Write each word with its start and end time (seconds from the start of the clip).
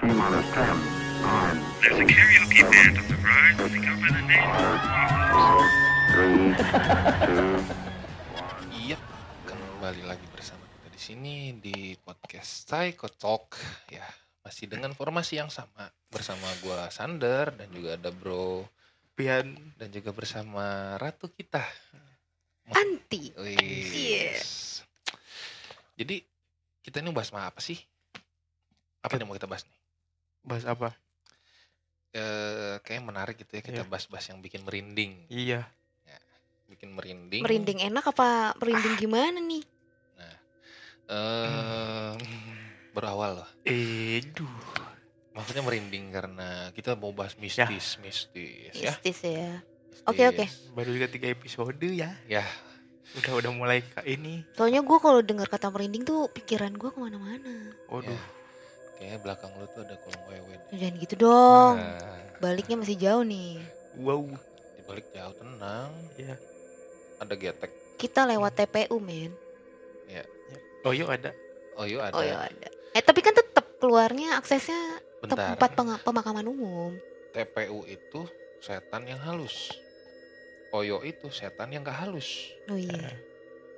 T-minus 0.00 0.48
10, 0.56 0.64
9, 1.20 1.60
There's 1.84 2.00
a 2.00 2.08
karaoke 2.08 2.64
band 2.72 2.96
on 2.96 3.04
the 3.04 3.20
ride. 3.20 3.52
They 3.60 3.84
go 3.84 3.92
by 4.00 4.08
the 4.08 4.24
name 4.24 4.48
of 4.48 4.80
3, 6.16 6.56
2, 8.72 8.80
Iya, 8.80 8.96
kembali 9.44 10.08
lagi 10.08 10.24
bersama 10.32 10.64
kita 10.64 10.88
di 10.88 10.96
sini 10.96 11.52
di 11.60 11.92
podcast 12.00 12.64
Psycho 12.64 13.12
Talk 13.12 13.60
ya 13.92 14.00
masih 14.40 14.72
dengan 14.72 14.96
formasi 14.96 15.36
yang 15.36 15.52
sama 15.52 15.92
bersama 16.08 16.48
gua 16.64 16.88
Sander 16.88 17.52
dan 17.52 17.68
juga 17.68 18.00
ada 18.00 18.08
Bro 18.08 18.64
Pian 19.12 19.52
dan 19.76 19.92
juga 19.92 20.16
bersama 20.16 20.96
ratu 20.96 21.28
kita. 21.28 21.60
anti. 22.72 23.36
Iya. 23.36 24.40
Jadi 26.00 26.24
kita 26.88 27.04
ini 27.04 27.12
bahas 27.12 27.28
apa 27.36 27.60
sih? 27.60 27.76
Apa 29.04 29.20
yang 29.20 29.28
mau 29.28 29.36
kita 29.36 29.44
bahas 29.44 29.68
nih? 29.68 29.79
Bahas 30.42 30.64
apa? 30.64 30.94
Eh, 32.10 32.74
kayaknya 32.82 33.04
menarik 33.06 33.36
gitu 33.36 33.52
ya 33.52 33.62
kita 33.62 33.82
Iya. 33.82 33.88
bahas-bahas 33.88 34.26
yang 34.26 34.38
bikin 34.38 34.62
merinding, 34.62 35.26
Iya. 35.26 35.62
bikin 36.66 36.90
merinding. 36.90 37.42
merinding 37.42 37.82
enak 37.82 38.06
apa 38.06 38.54
merinding 38.56 38.94
gimana 38.96 39.38
nih 39.38 39.62
Eh, 41.10 42.14
berawal 42.92 43.42
loh. 43.42 43.48
Eh, 43.64 44.22
duh. 44.30 44.46
Maksudnya 45.34 45.58
merinding 45.60 46.10
karena 46.10 46.70
kita 46.70 46.94
mau 46.94 47.10
bahas 47.10 47.34
mistis, 47.34 47.98
mistis 47.98 48.70
ya. 48.72 48.94
mistis 48.94 49.18
ya 49.20 49.58
mistis. 49.90 50.06
Oke, 50.06 50.22
oke. 50.24 50.46
Baru 50.70 50.90
juga 50.90 51.10
tiga 51.10 51.26
episode 51.28 51.74
ya. 51.82 52.14
Ya, 52.24 52.46
Udah 53.10 53.42
udah 53.42 53.50
mulai 53.50 53.82
ini. 54.04 54.46
soalnya 54.54 54.80
gue 54.80 54.98
kalau 54.98 55.18
dengar 55.18 55.44
kata 55.44 55.66
merinding 55.66 56.06
tuh 56.06 56.30
pikiran 56.30 56.70
gue 56.70 56.88
ke 56.88 56.98
mana-mana 57.00 57.74
Waduh. 57.90 58.06
Ya. 58.06 58.22
Kayaknya 59.00 59.18
belakang 59.18 59.48
lu 59.56 59.64
tuh 59.66 59.80
ada 59.80 59.96
kolong 59.96 60.24
wewe. 60.28 60.52
deh. 60.52 60.76
jangan 60.76 60.94
gitu 61.00 61.14
dong 61.18 61.74
Nah, 61.74 62.20
baliknya 62.36 62.76
masih 62.76 62.96
jauh 62.96 63.24
nih 63.24 63.56
Wow. 63.96 64.28
di 64.76 64.82
balik 64.84 65.08
jauh 65.10 65.34
tenang, 65.34 65.90
Iya. 66.14 66.36
ada 67.16 67.34
getek. 67.34 67.72
kita 67.96 68.28
lewat 68.28 68.52
TPU 68.54 69.00
men 69.00 69.32
Oh, 70.80 70.96
yuk 70.96 71.12
ada. 71.12 71.28
Oh 71.76 71.84
iya 71.84 72.08
ada. 72.08 72.16
oh 72.16 72.24
ya 72.24 72.36
ada 72.40 72.68
eh 72.90 73.02
tapi 73.04 73.20
kan 73.20 73.36
tetap 73.36 73.76
keluarnya 73.76 74.36
aksesnya 74.36 74.98
Bentar. 75.20 75.52
tempat 75.52 75.70
peng- 75.76 76.00
pemakaman 76.00 76.44
umum 76.44 76.96
TPU 77.30 77.84
itu 77.84 78.24
setan 78.58 79.04
yang 79.04 79.20
halus. 79.20 79.70
Oyo 80.70 81.04
itu 81.04 81.28
setan 81.28 81.68
yang 81.68 81.84
gak 81.84 82.00
halus. 82.00 82.48
oh 82.66 82.74
iya 82.74 83.12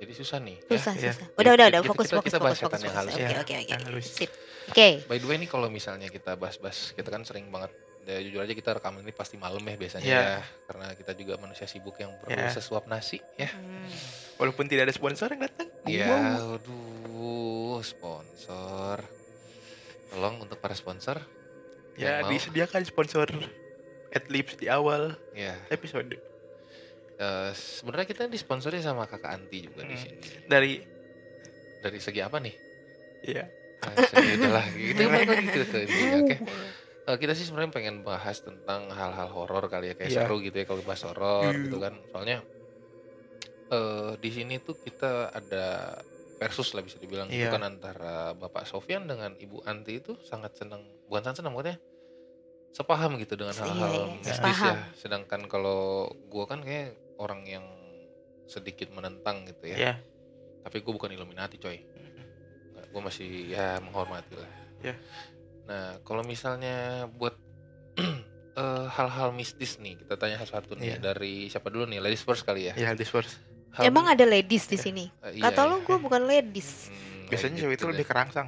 Jadi 0.03 0.13
susah 0.13 0.37
nih. 0.37 0.57
ya. 0.59 0.69
susah 0.69 0.93
ya. 0.93 1.11
susah 1.11 1.27
udah 1.33 1.51
udah 1.53 1.65
udah 1.69 1.79
Kita- 1.79 1.89
fokus 1.89 2.05
kita- 2.05 2.17
fokus 2.17 2.27
kita 2.27 2.37
bahas 2.37 2.57
fokus 2.57 2.61
fokus 2.61 2.75
setan 2.75 2.81
yang 2.83 2.95
halus 2.95 3.13
oke 3.13 3.23
ya. 3.23 3.39
oke 3.39 3.53
oke 3.55 3.73
halus. 3.79 4.05
sip 4.05 4.31
oke 4.65 4.87
By 5.05 5.17
the 5.17 5.25
way 5.25 5.37
nih 5.37 5.47
kalau 5.47 5.67
misalnya 5.67 6.07
kita 6.07 6.31
bahas-bahas, 6.33 6.91
kita 6.91 7.07
kan 7.07 7.23
sering 7.23 7.47
banget 7.47 7.71
ya 8.03 8.19
jujur 8.19 8.43
aja 8.43 8.51
kita 8.51 8.69
rekaman 8.73 8.99
ini 8.99 9.11
pasti 9.11 9.35
malam 9.37 9.63
ya 9.63 9.75
biasanya 9.75 10.03
Iya. 10.03 10.19
ya 10.19 10.39
karena 10.67 10.87
kita 10.91 11.11
juga 11.13 11.33
manusia 11.37 11.63
sibuk 11.63 11.95
yang 11.95 12.11
perlu 12.19 12.35
Iya. 12.35 12.51
sesuap 12.51 12.83
nasi 12.85 13.23
ya. 13.33 13.47
Hmm. 13.47 13.87
Walaupun 14.35 14.67
tidak 14.67 14.83
ada 14.83 14.93
sponsor 14.93 15.31
yang 15.31 15.41
datang. 15.41 15.71
Iya, 15.85 16.05
Wow. 16.05 16.59
aduh, 16.59 17.79
sponsor. 17.79 18.97
Tolong 20.09 20.35
untuk 20.37 20.59
para 20.59 20.73
sponsor. 20.73 21.15
Ya, 21.95 22.25
disediakan 22.25 22.83
sponsor 22.83 23.29
at 24.09 24.25
least 24.27 24.57
di 24.57 24.67
awal 24.67 25.15
Ya, 25.31 25.55
episode. 25.69 26.17
Eh, 27.23 27.49
sebenarnya 27.51 28.03
kita 28.05 28.23
disponsori 28.27 28.77
sama 28.79 29.07
kakak 29.07 29.31
Anti 29.31 29.63
juga 29.63 29.81
di 29.81 29.95
Hmm. 29.95 30.01
sini. 30.01 30.15
Dari 30.45 30.73
Dari 31.79 31.99
segi 31.99 32.19
apa 32.19 32.39
nih? 32.39 32.55
Iya. 33.23 33.43
Nah, 33.79 33.93
segi 34.01 34.29
udahlah, 34.33 34.65
gitu 34.79 35.01
balik 35.03 35.27
lagi 35.29 35.45
gitu 35.45 35.61
ke 35.65 35.77
intinya. 35.83 36.15
Oke. 36.17 36.35
Eh, 37.03 37.17
kita 37.17 37.33
sih 37.33 37.43
sebenarnya 37.43 37.71
pengen 37.73 37.95
bahas 38.01 38.39
tentang 38.39 38.87
hal-hal 38.87 39.27
horor 39.27 39.67
kali 39.67 39.91
ya, 39.91 39.93
kayak 39.93 40.07
Iya. 40.09 40.23
seru 40.23 40.39
gitu 40.39 40.55
ya 40.55 40.63
kalau 40.63 40.79
bahas 40.81 41.03
horor 41.03 41.51
Iya. 41.51 41.59
gitu 41.61 41.77
kan. 41.77 41.93
Soalnya 42.07 42.37
eh 43.67 44.11
di 44.15 44.29
sini 44.29 44.55
tuh 44.59 44.77
kita 44.77 45.11
ada 45.29 45.97
versus 46.37 46.71
lah 46.71 46.83
bisa 46.83 46.95
dibilang 46.97 47.27
gitu 47.27 47.41
Iya. 47.41 47.51
kan 47.51 47.63
antara 47.63 48.15
Bapak 48.33 48.63
Sofyan 48.63 49.03
dengan 49.03 49.35
Ibu 49.35 49.63
Anti 49.63 49.99
itu 49.99 50.15
sangat 50.21 50.55
senang, 50.55 50.83
bukan 51.03 51.21
sangat 51.21 51.43
senang 51.43 51.51
maksudnya 51.51 51.79
sepaham 52.71 53.11
gitu 53.17 53.35
dengan 53.35 53.53
hal-hal 53.53 53.93
iya, 54.09 54.15
mistis 54.17 54.37
sepaham. 54.39 54.71
ya. 54.71 54.83
Sedangkan 54.95 55.41
kalau 55.45 55.81
gua 56.25 56.47
kan 56.47 56.63
kayak 56.63 56.95
orang 57.17 57.41
yang 57.43 57.65
sedikit 58.45 58.89
menentang 58.89 59.45
gitu 59.45 59.69
ya. 59.69 59.77
Iya. 59.77 59.93
Tapi 60.61 60.79
gue 60.79 60.91
bukan 60.91 61.09
Illuminati 61.09 61.57
coy. 61.57 61.79
Gue 62.85 63.01
masih 63.01 63.49
ya 63.49 63.79
menghormati 63.79 64.33
lah. 64.35 64.49
Ya. 64.79 64.95
Nah 65.65 65.97
kalau 66.01 66.21
misalnya 66.21 67.07
buat 67.09 67.33
eh, 68.53 68.85
hal-hal 68.89 69.31
mistis 69.31 69.77
nih 69.77 69.97
kita 69.97 70.13
tanya 70.15 70.37
satu-satu 70.37 70.75
nih 70.75 70.95
Iya. 70.95 70.97
dari 70.99 71.47
siapa 71.47 71.67
dulu 71.67 71.85
nih 71.85 71.99
ladies 71.99 72.21
first 72.21 72.43
kali 72.43 72.69
ya. 72.69 72.73
Ya, 72.75 72.93
this 72.93 73.09
first. 73.09 73.37
Hal- 73.73 73.89
emang 73.89 74.05
ada 74.05 74.21
ladies 74.21 74.69
di 74.69 74.77
sini 74.77 75.09
iya, 75.33 75.49
kata 75.49 75.65
iya. 75.65 75.69
lo 75.73 75.81
gue 75.81 75.97
bukan 75.97 76.29
ladies 76.29 76.93
Hmm, 76.93 77.25
Biasanya 77.25 77.57
cewek 77.57 77.73
gitu 77.73 77.81
itu 77.81 77.85
lebih 77.89 78.05
deh. 78.05 78.09
kerangsang. 78.13 78.47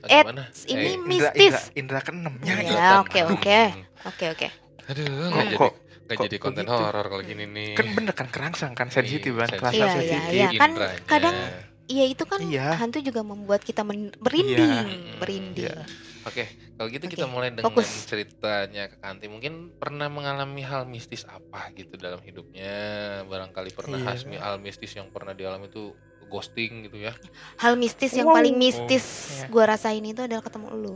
Ah, 0.00 0.08
Eh, 0.08 0.24
ini 0.72 0.88
Eh, 0.88 0.94
Indra, 0.94 1.04
mistis 1.04 1.36
indra, 1.44 1.60
indra 1.76 2.00
keenam. 2.00 2.34
Ya, 2.40 2.48
Ya, 2.48 2.60
iya. 2.64 2.88
oke, 3.02 3.20
oke. 3.28 3.58
Hmm. 3.68 3.84
oke 4.06 4.24
oke 4.30 4.48
Aduh, 4.88 5.04
Kok- 5.28 5.52
kok- 5.52 5.76
kok- 6.14 6.24
jadi 6.24 6.36
konten 6.38 6.64
gitu? 6.64 6.72
horor 6.72 7.04
kalau 7.04 7.20
gini 7.20 7.44
nih. 7.44 7.74
Kan 7.74 7.86
bener 7.92 8.14
kan 8.14 8.28
kerangsang 8.28 8.72
kan 8.72 8.88
sensitif 8.88 9.34
kan. 9.34 9.44
Iya, 9.44 9.58
Kerasa 9.58 9.74
Iya, 9.74 9.84
iya, 9.84 9.92
sensitif. 9.92 10.30
iya. 10.30 10.48
kan 10.54 10.70
Indranya. 10.70 11.00
kadang- 11.04 11.40
Iya 11.88 12.04
itu 12.04 12.20
kan 12.22 12.36
Iya. 12.38 12.76
hantu 12.76 13.00
juga 13.00 13.20
membuat 13.22 13.60
kita 13.60 13.80
men- 13.80 14.12
merinding, 14.14 14.60
Iya. 14.60 15.16
merinding. 15.16 15.72
Iya. 15.72 15.88
Oke, 16.22 16.44
kalau 16.76 16.88
gitu 16.90 17.08
kita 17.08 17.24
Oke, 17.24 17.32
mulai 17.32 17.48
dengan 17.48 17.64
fokus. 17.64 18.04
ceritanya 18.04 18.84
ke 18.86 19.00
Kanti. 19.00 19.24
Mungkin 19.26 19.52
pernah 19.74 20.04
mengalami 20.06 20.60
hal 20.60 20.84
mistis 20.84 21.24
apa 21.24 21.72
gitu 21.72 21.96
dalam 21.96 22.20
hidupnya? 22.20 22.76
Barangkali 23.24 23.72
pernah 23.72 23.96
Iya. 23.96 24.12
hasmi 24.12 24.36
hal 24.36 24.60
mistis 24.60 24.92
yang 24.92 25.08
pernah 25.08 25.32
dialami 25.32 25.64
itu 25.66 25.96
ghosting 26.26 26.84
gitu 26.84 27.00
ya? 27.00 27.16
Hal 27.56 27.72
mistis 27.74 28.12
yang 28.12 28.28
Wow. 28.28 28.36
paling 28.36 28.52
mistis 28.54 29.04
Iya. 29.34 29.48
gua 29.48 29.64
rasain 29.66 30.04
itu 30.04 30.20
adalah 30.20 30.44
ketemu 30.44 30.68
lu. 30.70 30.94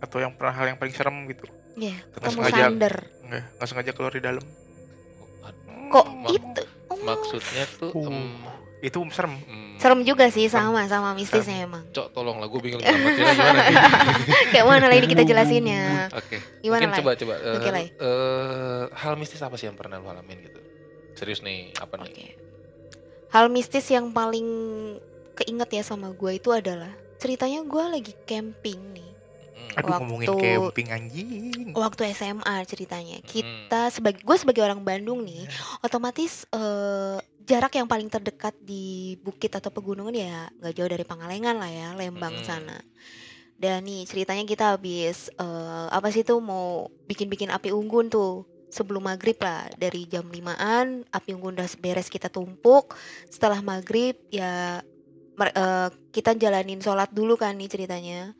Atau 0.00 0.18
yang 0.18 0.32
pernah 0.32 0.56
hal 0.56 0.72
yang 0.72 0.78
paling 0.78 0.94
serem 0.94 1.16
gitu. 1.26 1.44
Iya, 1.74 1.96
Nggak 1.98 2.14
ketemu 2.14 2.38
sengaja. 2.38 2.62
Sander. 2.62 2.94
Enggak, 3.20 3.42
nggak 3.52 3.68
sengaja 3.68 3.90
keluar 3.92 4.12
di 4.12 4.22
dalam. 4.22 4.44
Kok 5.86 6.06
itu? 6.28 6.62
Oh, 6.86 6.98
Maksudnya 7.00 7.64
tuh, 7.76 7.90
Uh. 7.92 8.08
em, 8.08 8.18
Itu 8.80 9.00
serem. 9.08 9.32
em, 9.40 9.80
serem 9.80 10.00
juga 10.02 10.28
sih 10.28 10.44
sama 10.46 10.84
sama 10.84 11.12
mistisnya 11.12 11.64
emang. 11.64 11.88
Cok, 11.88 12.12
tolong 12.12 12.36
lah, 12.36 12.46
gue 12.46 12.60
bingung 12.60 12.78
gimana? 12.78 13.64
Kayak 14.52 14.66
mana 14.66 14.84
lah 14.86 14.94
ini 14.94 15.06
kita 15.06 15.22
jelasinnya? 15.22 16.12
Oke, 16.12 16.36
Gimana 16.60 16.84
mungkin 16.84 16.90
lah? 16.90 16.98
coba 17.00 17.10
coba. 17.16 17.34
eh, 17.38 17.56
Oke, 17.56 17.68
Lai. 17.70 17.86
eh, 17.88 18.82
hal 18.92 19.14
mistis 19.16 19.40
apa 19.40 19.56
sih 19.56 19.66
yang 19.66 19.74
pernah 19.74 19.96
lu 19.96 20.06
alamin 20.06 20.36
gitu? 20.42 20.60
Serius 21.14 21.40
nih, 21.40 21.72
apa 21.74 21.96
nih? 21.96 22.06
Oke. 22.06 22.26
Hal 23.30 23.48
mistis 23.48 23.88
yang 23.88 24.12
paling 24.12 24.46
keinget 25.34 25.70
ya 25.72 25.82
sama 25.82 26.12
gua 26.12 26.30
itu 26.30 26.50
adalah 26.50 26.90
ceritanya 27.16 27.64
gua 27.64 27.88
lagi 27.88 28.12
camping 28.22 28.92
nih. 28.92 29.03
Hmm. 29.74 29.80
Aduh 29.82 29.92
ngomongin 30.00 30.28
Waktu- 30.30 30.42
camping 30.46 30.88
anjing. 30.94 31.66
Waktu 31.74 32.02
SMA 32.14 32.56
ceritanya. 32.64 33.18
Hmm. 33.18 33.26
Kita 33.26 33.80
sebagai 33.90 34.22
gue 34.22 34.36
sebagai 34.38 34.62
orang 34.62 34.80
Bandung 34.80 35.26
nih, 35.26 35.44
otomatis 35.82 36.46
eh, 36.48 37.18
jarak 37.44 37.76
yang 37.76 37.84
paling 37.84 38.08
terdekat 38.08 38.54
di 38.62 39.18
bukit 39.20 39.52
atau 39.52 39.68
pegunungan 39.68 40.14
ya 40.14 40.48
nggak 40.62 40.74
jauh 40.74 40.88
dari 40.88 41.04
Pangalengan 41.04 41.58
lah 41.58 41.68
ya, 41.68 41.88
Lembang 41.92 42.40
Mm-mm. 42.40 42.46
sana. 42.46 42.78
Dan 43.54 43.86
nih 43.86 44.02
ceritanya 44.06 44.42
kita 44.42 44.74
habis 44.74 45.28
eh, 45.34 45.86
apa 45.90 46.08
sih 46.10 46.22
tuh 46.22 46.38
mau 46.38 46.86
bikin-bikin 47.04 47.50
api 47.50 47.70
unggun 47.70 48.08
tuh 48.08 48.46
sebelum 48.74 49.06
maghrib 49.06 49.38
lah 49.38 49.70
dari 49.78 50.02
jam 50.10 50.26
5an 50.26 51.06
api 51.06 51.30
unggun 51.30 51.54
udah 51.54 51.70
beres 51.78 52.10
kita 52.10 52.26
tumpuk 52.26 52.90
setelah 53.30 53.62
maghrib 53.62 54.18
ya 54.34 54.82
eh, 55.38 55.88
kita 56.10 56.34
jalanin 56.34 56.82
sholat 56.82 57.06
dulu 57.14 57.38
kan 57.38 57.54
nih 57.54 57.70
ceritanya 57.70 58.34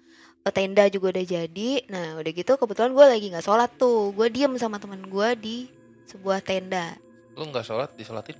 tenda 0.47 0.85
juga 0.87 1.09
udah 1.09 1.25
jadi 1.25 1.71
nah 1.87 2.19
udah 2.19 2.33
gitu 2.33 2.53
kebetulan 2.55 2.93
gue 2.93 3.07
lagi 3.07 3.27
nggak 3.29 3.41
sholat 3.43 3.71
tuh 3.75 4.11
gue 4.11 4.27
diem 4.29 4.53
sama 4.57 4.77
teman 4.77 5.01
gue 5.01 5.29
di 5.37 5.57
sebuah 6.05 6.41
tenda 6.41 6.93
Lu 7.33 7.49
nggak 7.49 7.65
sholat, 7.65 7.91
disolatin? 7.93 8.39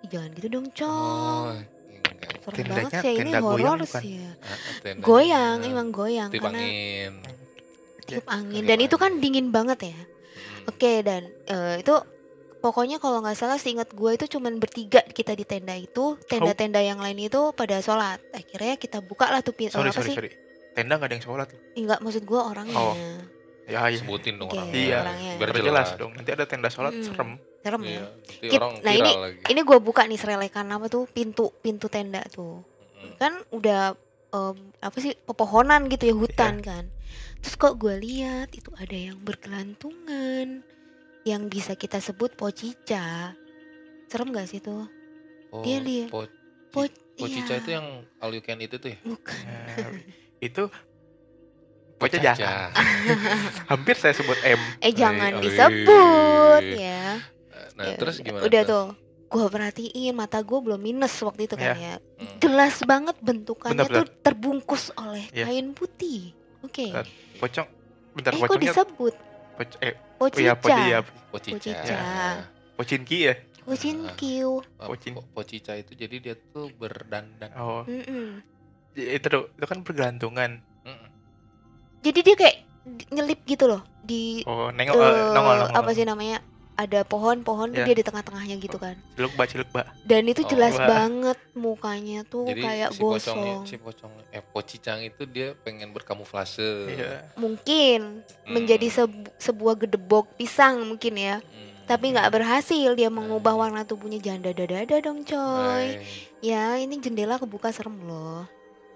Ih, 0.00 0.08
jangan 0.08 0.30
gitu 0.32 0.48
dong 0.48 0.66
cong 0.70 1.44
Oh, 1.44 1.52
enggak. 1.52 2.32
serem 2.40 2.56
Tendanya 2.56 2.74
banget 2.88 3.02
sih 3.02 3.14
ini 3.14 3.30
horor 3.36 3.78
sih 3.84 4.12
ya. 4.16 4.30
Ah, 4.38 4.58
tendanya. 4.78 5.02
goyang 5.02 5.58
emang 5.62 5.88
goyang 5.90 6.28
Tiup 6.28 6.42
karena 6.42 6.60
angin. 6.60 7.12
tiup 8.04 8.24
angin 8.26 8.60
Tiup 8.60 8.68
dan 8.68 8.78
itu 8.80 8.96
kan 8.96 9.10
angin. 9.10 9.20
dingin 9.20 9.48
banget 9.48 9.80
ya 9.88 9.98
Hmm. 10.34 10.66
Oke 10.66 10.92
dan 11.00 11.22
eh, 11.46 11.78
itu 11.78 11.94
pokoknya 12.58 12.96
kalau 12.96 13.20
nggak 13.20 13.34
salah 13.34 13.54
seingat 13.54 13.92
gue 13.92 14.10
itu 14.12 14.26
cuman 14.28 14.56
bertiga 14.56 15.04
kita 15.04 15.30
di 15.32 15.44
tenda 15.44 15.74
itu 15.74 16.16
tenda-tenda 16.24 16.80
yang 16.80 16.96
lain 16.96 17.20
itu 17.20 17.52
pada 17.52 17.78
sholat 17.78 18.18
akhirnya 18.30 18.74
kita 18.74 18.98
buka 18.98 19.28
lah 19.28 19.40
tuh 19.40 19.52
pin- 19.52 19.68
eh, 19.68 19.72
Sorry 19.72 19.88
apa 19.88 19.94
sorry 19.94 20.08
sih 20.08 20.16
sorry. 20.16 20.30
Tenda 20.74 20.92
nggak 20.94 21.08
ada 21.08 21.14
yang 21.14 21.24
sholat. 21.24 21.48
enggak 21.72 21.98
maksud 21.98 22.22
gue 22.22 22.40
orangnya 22.40 22.74
Oh. 22.76 22.94
Ya 23.64 23.80
ya. 23.82 23.96
Sebutin 23.96 24.36
dong 24.36 24.46
Oke, 24.46 24.58
orangnya. 24.58 24.76
Iya. 24.76 24.98
orangnya. 25.00 25.32
Biar 25.34 25.50
jelas. 25.50 25.64
jelas 25.64 25.88
dong. 25.96 26.12
Nanti 26.12 26.30
ada 26.30 26.44
tenda 26.44 26.68
sholat 26.68 26.92
Hmm. 26.92 27.04
serem. 27.04 27.30
serem 27.60 27.80
Iya. 27.80 27.96
ya 27.96 28.04
Kit- 28.44 28.60
orang 28.60 28.72
nah, 28.78 28.92
ini- 28.92 29.16
lagi. 29.16 29.40
ini 29.48 29.60
gue 29.62 29.78
buka 29.80 30.04
nih 30.04 30.18
serelekan 30.18 30.68
apa 30.68 30.86
tuh 30.86 31.06
pintu 31.06 31.48
pintu 31.56 31.88
tenda 31.88 32.20
tuh 32.28 32.60
Mm. 32.94 33.16
kan 33.16 33.32
udah 33.50 33.96
em, 34.30 34.56
apa 34.78 34.96
sih 34.98 35.16
pepohonan 35.16 35.88
gitu 35.88 36.04
ya 36.04 36.14
hutan 36.14 36.60
kan 36.60 36.92
terus 37.38 37.54
kok 37.54 37.78
gue 37.78 37.96
lihat 37.96 38.50
itu 38.50 38.68
ada 38.74 38.92
yang 38.92 39.16
bergelantungan 39.18 40.60
yang 41.22 41.46
bisa 41.46 41.72
kita 41.72 41.96
sebut 41.98 42.34
pocica 42.34 43.32
serem 44.06 44.28
gak 44.30 44.44
sih 44.46 44.58
tuh 44.58 44.84
Oh, 45.48 45.62
Dia 45.62 45.78
lihat. 45.78 46.10
po, 46.10 46.26
Po- 46.68 46.84
pocica 47.16 47.48
iya. 47.48 47.62
itu 47.62 47.70
yang 47.70 47.86
all 48.18 48.28
you 48.28 48.42
can 48.42 48.58
eat 48.58 48.68
itu 48.70 48.90
ya? 48.90 48.98
bukan 49.00 49.38
Nah, 49.40 49.88
itu 50.38 50.64
Pocaca. 51.94 52.34
jangan. 52.34 52.70
Hampir 53.70 53.94
saya 53.94 54.12
sebut 54.12 54.36
M. 54.42 54.60
eh 54.78 54.92
jangan 54.92 55.32
Oi, 55.34 55.42
disebut 55.42 56.62
ya 56.74 57.22
Nah, 57.74 57.84
Ya 57.84 57.96
terus 57.96 58.16
udah. 58.16 58.24
gimana 58.24 58.42
udah 58.44 58.62
tuh 58.64 58.84
gue 59.26 59.46
perhatiin 59.48 60.12
mata 60.12 60.38
gue 60.38 60.54
belum 60.56 60.78
minus 60.78 61.10
waktu 61.18 61.44
itu 61.44 61.54
kan 61.54 61.74
ya 61.74 61.94
Hmm. 62.14 62.38
jelas 62.38 62.78
banget 62.80 63.16
bentukannya 63.18 63.82
Bentar, 63.82 63.94
tuh 63.96 64.06
terbungkus 64.20 64.94
oleh 64.94 65.26
Iya. 65.28 65.44
kain 65.44 65.70
putih 65.70 66.30
oke 66.60 66.86
Bentar, 66.88 67.06
Pocong. 67.36 67.68
Bentar 68.12 68.30
eh 68.30 68.36
kok 68.36 68.42
pocongnya. 68.44 68.62
disebut 68.70 69.14
Poc- 69.54 69.78
eh, 69.80 69.94
pocica 70.16 70.38
iya, 70.40 70.52
poci 70.54 70.82
ya. 70.84 71.00
Pocica. 71.28 71.54
Pocica. 71.56 71.98
Pocinki 72.74 73.18
ya. 73.22 73.34
Pocinkyu 73.64 74.50
Pocin. 74.76 75.12
po- 75.14 75.26
Pocica 75.32 75.72
itu 75.74 75.94
jadi 75.94 76.16
dia 76.20 76.34
tuh 76.48 76.70
berdandan. 76.72 77.50
Oh, 77.54 77.82
Mm-mm. 77.82 78.38
Itu 78.96 79.22
tuh, 79.24 79.50
itu 79.50 79.64
kan 79.64 79.78
bergelantungan. 79.80 80.50
Mm-mm. 80.80 81.08
jadi 82.00 82.18
dia 82.22 82.36
kayak 82.36 82.56
nyelip 83.08 83.40
gitu 83.42 83.64
loh 83.66 83.80
di 84.00 84.44
Oh, 84.44 84.68
nengok 84.68 84.92
eh, 84.92 85.00
nongol, 85.30 85.56
nongol. 85.58 85.58
apa 85.74 85.90
sih 85.90 86.04
namanya 86.04 86.38
ada 86.74 87.00
pohon-pohon 87.02 87.70
tuh 87.70 87.80
Ya. 87.80 87.86
dia 87.86 87.96
di 87.96 88.04
tengah-tengahnya 88.04 88.58
gitu 88.58 88.76
kan 88.76 88.98
Ciluk 89.14 89.32
ba, 89.32 89.44
ciluk 89.44 89.70
ba. 89.70 89.82
dan 90.02 90.22
itu 90.24 90.42
Oh. 90.42 90.48
jelas 90.48 90.74
Wah. 90.74 90.84
banget 90.84 91.38
mukanya 91.54 92.20
tuh 92.24 92.44
Jadi 92.44 92.60
kayak 92.60 92.88
si 92.90 92.98
pocong 92.98 93.38
gosong 93.40 93.64
si 93.64 93.76
pocong 93.76 94.12
eh 94.28 94.42
pocicang 94.44 95.00
itu 95.00 95.22
dia 95.24 95.54
pengen 95.56 95.90
berkamuflase. 95.90 96.90
Iya. 96.90 97.24
mungkin 97.34 98.20
Hmm. 98.42 98.52
menjadi 98.52 98.86
sebu- 98.92 99.32
sebuah 99.36 99.74
gedebok 99.80 100.34
pisang 100.34 100.82
mungkin 100.84 101.14
ya 101.14 101.36
Hmm. 101.38 101.72
tapi 101.84 102.10
nggak 102.10 102.28
berhasil 102.28 102.90
dia 102.92 103.08
mengubah 103.08 103.54
warna 103.54 103.82
tubuhnya 103.82 104.18
jangan 104.18 104.44
dada-dada 104.44 104.98
dong 105.00 105.22
coy 105.22 105.84
Eh, 105.94 106.04
ya 106.42 106.74
ini 106.76 106.98
jendela 106.98 107.38
kebuka 107.38 107.70
serem 107.70 107.96
loh 108.02 108.44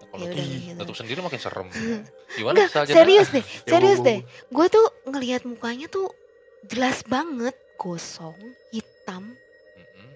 kalau 0.09 0.25
Ya 0.25 0.31
tutup, 0.31 0.41
udah, 0.41 0.59
gitu. 0.59 0.79
tutup 0.79 0.97
sendiri 0.97 1.21
makin 1.21 1.39
serem. 1.39 1.69
Gimana 2.37 2.57
jendela? 2.65 2.87
serius 2.89 3.29
deh 3.29 3.45
Ya, 3.45 3.69
serius 3.73 3.99
deh 4.01 4.19
gue 4.25 4.67
tuh 4.69 4.87
ngelihat 5.07 5.43
mukanya 5.43 5.87
tuh 5.87 6.09
jelas 6.65 7.05
banget 7.05 7.53
gosong 7.77 8.35
hitam 8.69 9.33
Mm-mm. 9.75 10.09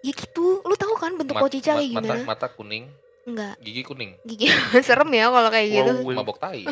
ya 0.00 0.12
gitu 0.12 0.60
lu 0.60 0.74
tahu 0.74 0.94
kan 0.94 1.14
bentuk 1.14 1.36
Mat- 1.36 1.46
kayak 1.46 1.60
mat- 1.92 1.92
mata, 1.92 2.00
gimana 2.08 2.24
mata 2.24 2.46
kuning, 2.48 2.84
enggak 3.22 3.54
gigi 3.58 3.82
kuning, 3.82 4.16
gigi 4.24 4.48
serem 4.82 5.10
ya 5.10 5.28
kalau 5.28 5.48
kayak 5.48 5.68
gitu 5.68 5.92
Wow. 6.00 6.16
mabok 6.16 6.38
tai. 6.38 6.64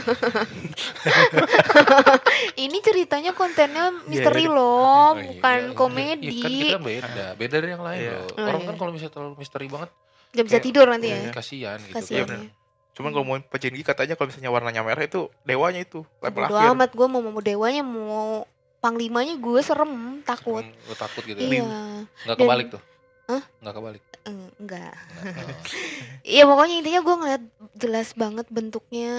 ini 2.57 2.79
ceritanya 2.81 3.33
kontennya 3.33 3.93
Iya, 3.93 4.07
misteri 4.07 4.45
iya. 4.45 4.51
loh 4.51 4.81
Oh, 4.81 5.11
iya, 5.13 5.23
bukan 5.29 5.59
iya. 5.61 5.75
komedi 5.75 6.27
Iya, 6.31 6.41
kan 6.41 6.51
kita 6.51 6.79
beda, 6.81 7.27
beda 7.35 7.55
dari 7.55 7.71
yang 7.71 7.85
lain 7.85 8.01
Iya. 8.01 8.13
loh. 8.15 8.27
Oh, 8.33 8.47
Orang 8.47 8.61
iya. 8.61 8.69
kan 8.69 8.77
kalau 8.77 8.91
misalnya 8.91 9.13
terlalu 9.13 9.35
misteri 9.37 9.67
banget, 9.67 9.91
nggak 10.31 10.45
bisa 10.45 10.55
kayak- 10.55 10.67
tidur 10.67 10.87
nanti 10.87 11.07
ya 11.07 11.19
Iya. 11.19 11.31
kasihan 11.31 11.79
gitu. 11.79 11.95
kasihan 11.95 12.27
kan. 12.27 12.41
ya 12.41 12.51
Cuman 12.99 13.11
kalau 13.11 13.25
mau 13.25 13.39
Pocinki 13.41 13.81
katanya 13.81 14.13
kalau 14.13 14.27
misalnya 14.27 14.51
warnanya 14.51 14.83
merah 14.83 15.01
itu 15.01 15.31
dewanya 15.43 15.81
itu 15.81 16.03
level 16.19 16.43
Bodo 16.43 16.53
akhir. 16.53 16.75
amat 16.75 16.91
gue 16.93 17.07
mau 17.07 17.23
mau 17.23 17.39
dewanya 17.39 17.81
mau 17.81 18.43
panglimanya 18.79 19.35
gue 19.35 19.61
serem 19.61 19.93
takut 20.21 20.61
Serem, 20.61 20.75
lu 20.85 20.95
takut 20.95 21.23
gitu 21.23 21.39
ya. 21.39 21.47
iya 21.49 21.63
Nggak 22.23 22.35
Dan- 22.35 22.43
kebalik 22.43 22.67
tuh. 22.69 22.83
Hah? 23.25 23.43
Nggak 23.59 23.75
kebalik. 23.75 24.03
Eng- 24.25 24.53
enggak 24.59 24.95
Nggak. 25.15 25.47
Oh. 25.47 25.63
Iya 26.21 26.43
pokoknya 26.45 26.75
intinya 26.77 27.01
gue 27.01 27.15
ngeliat 27.17 27.43
jelas 27.75 28.09
banget 28.13 28.47
bentuknya 28.49 29.15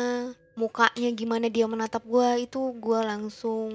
mukanya 0.54 1.10
gimana 1.12 1.48
dia 1.48 1.66
menatap 1.66 2.04
gue 2.04 2.30
itu 2.42 2.60
gue 2.76 3.00
langsung 3.00 3.72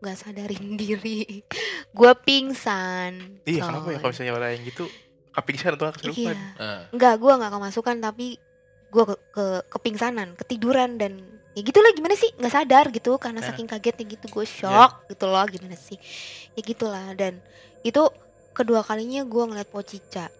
nggak 0.00 0.16
sadarin 0.16 0.76
diri 0.80 1.44
gue 1.90 2.12
pingsan 2.24 3.40
Iya, 3.44 3.60
kenapa 3.62 3.88
ya 3.88 3.98
kalau 3.98 4.10
misalnya 4.10 4.32
orang 4.32 4.50
yang 4.52 4.64
gitu 4.64 4.84
kepingsan 5.30 5.74
atau 5.74 5.84
iya 5.84 5.92
kesurupan? 5.92 6.36
Nah, 6.54 6.80
enggak 6.90 7.14
gue 7.18 7.32
nggak 7.34 7.52
kemasukan 7.52 7.96
tapi 7.98 8.26
gue 8.94 9.04
ke, 9.04 9.14
ke 9.28 9.44
kepingsanan 9.68 10.32
ketiduran 10.34 10.94
dan 10.94 11.18
ya 11.50 11.60
gitulah 11.60 11.90
gimana 11.90 12.14
sih 12.14 12.30
nggak 12.32 12.50
sadar 12.52 12.86
gitu 12.88 13.14
karena 13.16 13.38
Nah. 13.38 13.46
saking 13.48 13.66
kagetnya 13.66 14.06
gitu 14.08 14.26
gue 14.28 14.44
shock 14.44 15.06
gitu 15.08 15.26
loh 15.26 15.42
gimana 15.44 15.74
sih 15.74 15.98
ya 16.50 16.62
gitulah 16.62 17.10
dan 17.12 17.42
itu 17.82 18.02
kedua 18.50 18.80
kalinya 18.80 19.22
gue 19.22 19.44
ngeliat 19.44 19.66
pocica 19.66 20.30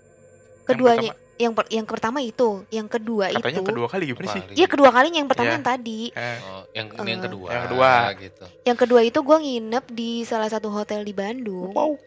keduanya 0.65 1.13
yang 1.35 1.51
per- 1.51 1.67
yang 1.69 1.83
pertama 1.83 2.23
itu 2.23 2.63
yang 2.71 2.87
kedua 2.87 3.27
Katanya 3.29 3.59
itu 3.59 3.67
kedua 3.67 3.87
kali 3.91 4.07
gimana 4.07 4.27
sih? 4.31 4.43
Iya 4.55 4.67
kedua 4.67 4.89
kalinya 4.89 5.19
yang 5.19 5.27
pertama 5.27 5.51
Iya. 5.51 5.57
yang 5.59 5.67
tadi. 5.67 6.01
Eh, 6.09 6.39
Oh, 6.41 6.63
yang 6.71 6.87
ini 6.95 7.11
yang 7.11 7.19
Eh, 7.19 7.27
kedua. 7.27 7.49
yang 7.51 7.63
kedua. 7.67 7.91
gitu. 8.17 8.45
Yang 8.63 8.79
kedua 8.79 9.01
itu 9.03 9.19
gue 9.19 9.39
nginep 9.41 9.85
di 9.91 10.11
salah 10.23 10.47
satu 10.47 10.71
hotel 10.71 11.03
di 11.03 11.11
Bandung. 11.11 11.75
wow. 11.75 11.99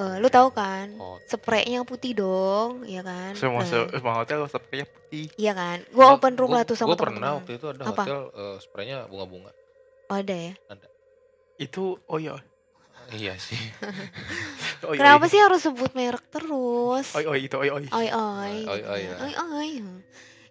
Eh, 0.00 0.14
lu 0.16 0.28
tahu 0.28 0.48
kan? 0.50 0.96
Oh, 0.96 1.20
Spraynya 1.22 1.84
putih 1.84 2.16
dong, 2.16 2.88
ya 2.88 3.04
kan? 3.04 3.36
Semua 3.36 3.60
Nah, 3.60 3.84
semua 3.86 4.14
hotel 4.16 4.48
spraynya 4.48 4.88
putih. 4.88 5.28
Iya 5.36 5.52
kan? 5.52 5.84
Gue 5.86 6.04
open 6.06 6.34
room 6.34 6.50
lah 6.50 6.64
tuh 6.64 6.72
sama 6.72 6.88
Gue 6.88 6.98
pernah 6.98 7.20
teman-teman. 7.20 7.38
waktu 7.38 7.52
itu 7.52 7.66
ada 7.68 7.82
Apa? 7.84 7.92
hotel 8.00 8.20
eh, 8.32 8.56
spraynya 8.58 8.98
bunga-bunga. 9.04 9.52
Oh, 10.08 10.16
ada 10.16 10.32
ya. 10.32 10.52
Itu 11.56 12.00
oh 12.02 12.16
iya. 12.16 12.40
Iya 13.10 13.34
sih. 13.36 13.58
Oh, 14.80 14.96
iya, 14.96 15.04
Kenapa 15.04 15.28
iya. 15.28 15.30
sih 15.30 15.38
harus 15.38 15.60
sebut 15.60 15.92
merek 15.92 16.24
terus? 16.30 17.12
Oi 17.12 17.28
oi 17.28 17.40
itu 17.42 17.52
oi 17.54 17.68
oi. 17.68 17.84
Oi 17.84 18.08
oi. 18.08 18.54
Oi, 18.64 18.80
oi, 18.80 19.00
ya. 19.02 19.16
Oi 19.20 19.32
oi. 19.36 19.70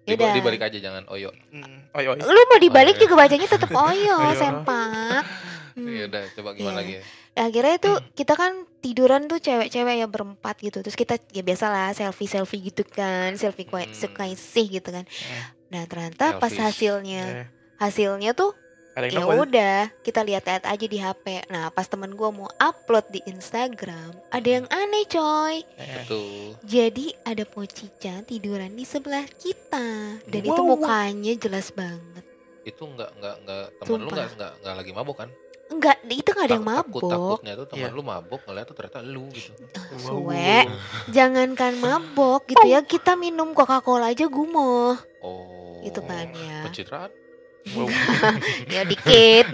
Diba- 0.06 0.22
Yaudah. 0.22 0.34
dibalik 0.38 0.62
aja 0.62 0.78
jangan 0.78 1.04
oyo. 1.08 1.34
Mm, 1.50 1.90
Oi 1.92 2.06
oi. 2.06 2.20
Lu 2.22 2.42
mau 2.46 2.62
dibalik 2.62 2.94
juga 2.96 3.18
bacanya 3.18 3.48
tetap 3.48 3.74
oyo, 3.74 4.16
Oyo. 4.22 4.38
sempak. 4.38 5.26
Hmm. 5.74 5.88
Iya 5.88 6.06
udah 6.06 6.24
coba 6.32 6.50
gimana 6.54 6.78
Iya. 6.78 7.02
lagi? 7.02 7.19
Akhirnya 7.34 7.78
tuh 7.78 7.98
kita 8.12 8.34
kan 8.34 8.52
tiduran 8.80 9.26
tuh 9.26 9.38
cewek-cewek 9.38 9.96
ya 9.96 10.06
berempat 10.06 10.56
gitu 10.58 10.80
terus 10.80 10.94
kita 10.94 11.18
ya 11.30 11.40
biasalah 11.40 11.92
selfie 11.92 12.26
selfie 12.26 12.62
gitu 12.64 12.84
kan 12.84 13.34
selfie 13.34 13.64
kue 13.64 13.82
Hmm. 13.82 14.34
sih 14.36 14.66
gitu 14.70 14.90
kan 14.90 15.06
nah 15.68 15.86
ternyata 15.86 16.36
pas 16.36 16.48
Selfish. 16.48 16.60
hasilnya 16.82 17.24
Eh, 17.24 17.46
hasilnya 17.78 18.34
tuh 18.34 18.52
ya 19.00 19.24
udah 19.24 19.96
kita 20.02 20.20
lihat-lihat 20.20 20.66
aja 20.66 20.86
di 20.86 20.98
HP 20.98 21.48
nah 21.48 21.70
pas 21.70 21.86
temen 21.86 22.12
gua 22.12 22.30
mau 22.30 22.50
upload 22.54 23.08
di 23.08 23.24
Instagram 23.24 24.12
ada 24.28 24.50
yang 24.50 24.68
aneh 24.68 25.06
coy 25.06 25.64
Eh, 25.78 26.04
Tuh. 26.04 26.58
jadi 26.62 27.16
ada 27.24 27.46
pocica 27.46 28.20
tiduran 28.22 28.74
di 28.74 28.84
sebelah 28.84 29.24
kita 29.34 29.88
dan 30.20 30.42
itu 30.42 30.52
Wow. 30.58 30.76
mukanya 30.76 31.32
jelas 31.38 31.72
banget 31.72 32.26
Itu 32.62 32.84
enggak 32.86 33.16
enggak 33.16 33.36
enggak 33.40 33.64
temen 33.78 33.88
lu 33.88 33.88
Sumpah. 34.04 34.12
enggak 34.12 34.30
enggak 34.34 34.52
enggak 34.58 34.76
lagi 34.76 34.92
mabok 34.92 35.16
kan? 35.18 35.30
Enggak 35.70 35.98
itu 36.04 36.26
nggak 36.28 36.46
ada 36.46 36.56
yang 36.56 36.64
Tak- 36.64 36.76
takut 36.82 37.02
mabok 37.02 37.12
takutnya 37.12 37.54
tuh 37.54 37.66
teman 37.68 37.80
Iya. 37.80 37.90
lu 37.92 38.02
mabok 38.02 38.42
ngeliat 38.44 38.66
tuh 38.66 38.76
ternyata 38.76 39.00
lu 39.02 39.26
gitu. 39.30 39.52
suwe 40.00 40.66
jangankan 41.08 41.74
mabok 41.76 42.42
gitu 42.46 42.66
ya 42.66 42.82
kita 42.82 43.14
minum 43.16 43.52
Coca 43.52 43.78
Cola 43.80 44.08
aja 44.08 44.26
gumoh 44.26 44.98
Oh. 45.20 45.78
itu 45.82 46.00
kan 46.02 46.26
ya 46.32 46.64
Pencitraan. 46.64 47.12
Wow. 47.70 47.86
ya 48.74 48.82
dikit 48.84 49.46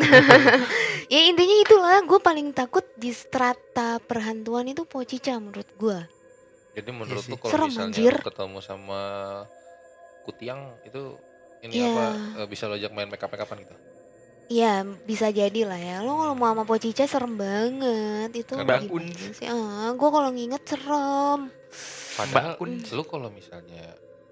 ya 1.14 1.22
intinya 1.26 1.56
itulah 1.60 2.00
gue 2.02 2.20
paling 2.20 2.52
takut 2.52 2.86
di 2.94 3.10
strata 3.10 3.98
perhantuan 4.00 4.66
itu 4.66 4.84
pocica 4.84 5.36
menurut 5.36 5.68
gue 5.76 6.00
Jadi 6.74 6.90
menurut 6.92 7.20
sih. 7.20 7.32
lu 7.32 7.36
kalau 7.36 7.52
Serem, 7.52 7.68
misalnya 7.68 7.92
anjir. 7.92 8.16
ketemu 8.22 8.60
sama 8.60 9.02
kutiang 10.22 10.62
itu 10.84 11.18
ini 11.62 11.74
Iya. 11.76 11.88
apa 11.90 12.06
eh, 12.38 12.48
bisa 12.48 12.66
lo 12.66 12.74
ajak 12.74 12.90
main 12.90 13.06
make 13.06 13.20
up 13.20 13.28
make 13.28 13.42
upan 13.42 13.58
gitu? 13.60 13.76
Ya 14.46 14.74
bisa 15.02 15.30
jadi 15.30 15.62
lah 15.66 15.78
ya 15.78 15.96
lo 16.00 16.16
kalau 16.16 16.34
mau 16.34 16.54
sama 16.54 16.64
pocica 16.64 17.04
serem 17.04 17.34
banget 17.34 18.30
itu 18.32 18.54
Mbak 18.54 18.80
gimana 18.86 18.92
Kun. 18.92 19.06
sih 19.34 19.48
ah 19.50 19.90
gue 19.92 20.10
kalau 20.12 20.30
nginget 20.30 20.64
serem 20.66 21.50
Padahal 22.14 22.56
Mbak 22.56 22.58
Kun. 22.58 22.72
lu 22.94 23.04
kalau 23.04 23.30
misalnya 23.30 23.86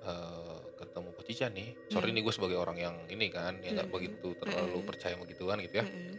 eh, 0.04 0.58
ketemu 0.76 1.10
pocica 1.12 1.48
nih, 1.48 1.72
sorry 1.88 2.12
Hmm. 2.12 2.16
nih 2.16 2.22
gue 2.22 2.34
sebagai 2.36 2.60
orang 2.60 2.76
yang 2.76 2.96
ini 3.08 3.32
kan, 3.32 3.56
yang 3.60 3.74
nggak 3.74 3.88
Hmm. 3.88 3.96
begitu 3.96 4.36
terlalu 4.36 4.78
Hmm. 4.78 4.88
percaya 4.88 5.16
begituan 5.16 5.58
gitu 5.60 5.80
ya. 5.80 5.86
Mm-mm. 5.88 6.16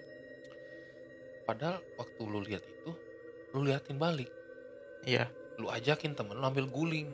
Padahal 1.45 1.85
waktu 1.95 2.21
lu 2.25 2.41
lihat 2.41 2.65
itu, 2.65 2.91
lu 3.53 3.61
liatin 3.61 3.97
balik, 3.97 4.33
Iya. 5.05 5.29
lu 5.55 5.69
ajakin 5.69 6.17
temen 6.17 6.33
lu 6.35 6.45
ambil 6.45 6.65
guling, 6.65 7.13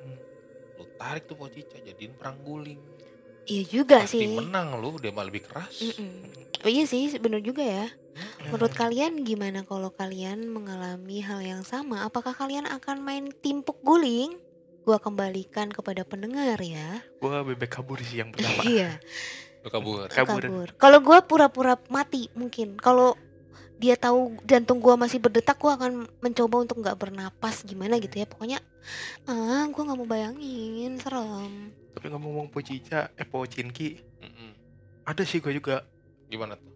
lu 0.78 0.84
tarik 0.94 1.26
tuh 1.26 1.34
pocica 1.34 1.74
jadiin 1.76 2.14
perang 2.14 2.38
guling. 2.40 2.78
iya 3.44 3.66
juga 3.66 4.06
Pasti 4.06 4.22
sih 4.22 4.30
menang 4.30 4.78
lu, 4.78 4.94
dia 4.96 5.10
malah 5.10 5.26
lebih 5.26 5.42
keras. 5.42 5.74
Mm-mm. 5.82 6.39
Oh, 6.60 6.68
iya 6.68 6.84
sih 6.84 7.08
bener 7.16 7.40
juga 7.40 7.64
ya. 7.64 7.86
Menurut 8.52 8.72
kalian 8.76 9.24
gimana 9.24 9.64
kalau 9.64 9.88
kalian 9.94 10.44
mengalami 10.50 11.24
hal 11.24 11.40
yang 11.40 11.62
sama? 11.64 12.04
Apakah 12.04 12.36
kalian 12.36 12.68
akan 12.68 13.00
main 13.00 13.24
timpuk 13.40 13.80
guling? 13.80 14.36
Gua 14.84 15.00
kembalikan 15.00 15.72
kepada 15.72 16.04
pendengar 16.04 16.60
ya. 16.60 17.00
Gua 17.20 17.40
bebek 17.44 17.80
kabur 17.80 18.00
sih 18.04 18.20
yang 18.20 18.28
pertama. 18.34 18.60
Iya, 18.64 19.00
kabur. 19.64 20.08
Kabur. 20.12 20.42
kabur. 20.42 20.68
Kalau 20.76 20.98
gua 21.00 21.24
pura-pura 21.24 21.80
mati 21.88 22.28
mungkin. 22.36 22.76
Kalau 22.76 23.16
dia 23.80 23.96
tahu 23.96 24.36
jantung 24.44 24.84
gua 24.84 25.00
masih 25.00 25.16
berdetak, 25.16 25.56
gua 25.56 25.80
akan 25.80 26.04
mencoba 26.20 26.56
untuk 26.60 26.84
nggak 26.84 26.98
bernapas 27.00 27.64
gimana 27.64 27.96
gitu 27.96 28.20
ya. 28.20 28.26
Pokoknya 28.28 28.60
ah, 29.28 29.64
gua 29.72 29.82
nggak 29.88 29.98
mau 30.00 30.08
bayangin, 30.08 31.00
serem. 31.00 31.72
Tapi 31.96 32.06
ngomong-ngomong 32.12 32.52
pocica, 32.52 33.12
eh 33.16 33.26
pocinki, 33.26 34.00
Mm-mm. 34.22 34.50
ada 35.04 35.26
sih 35.26 35.42
gue 35.42 35.50
juga 35.50 35.82
Gimana 36.30 36.54
tuh? 36.54 36.70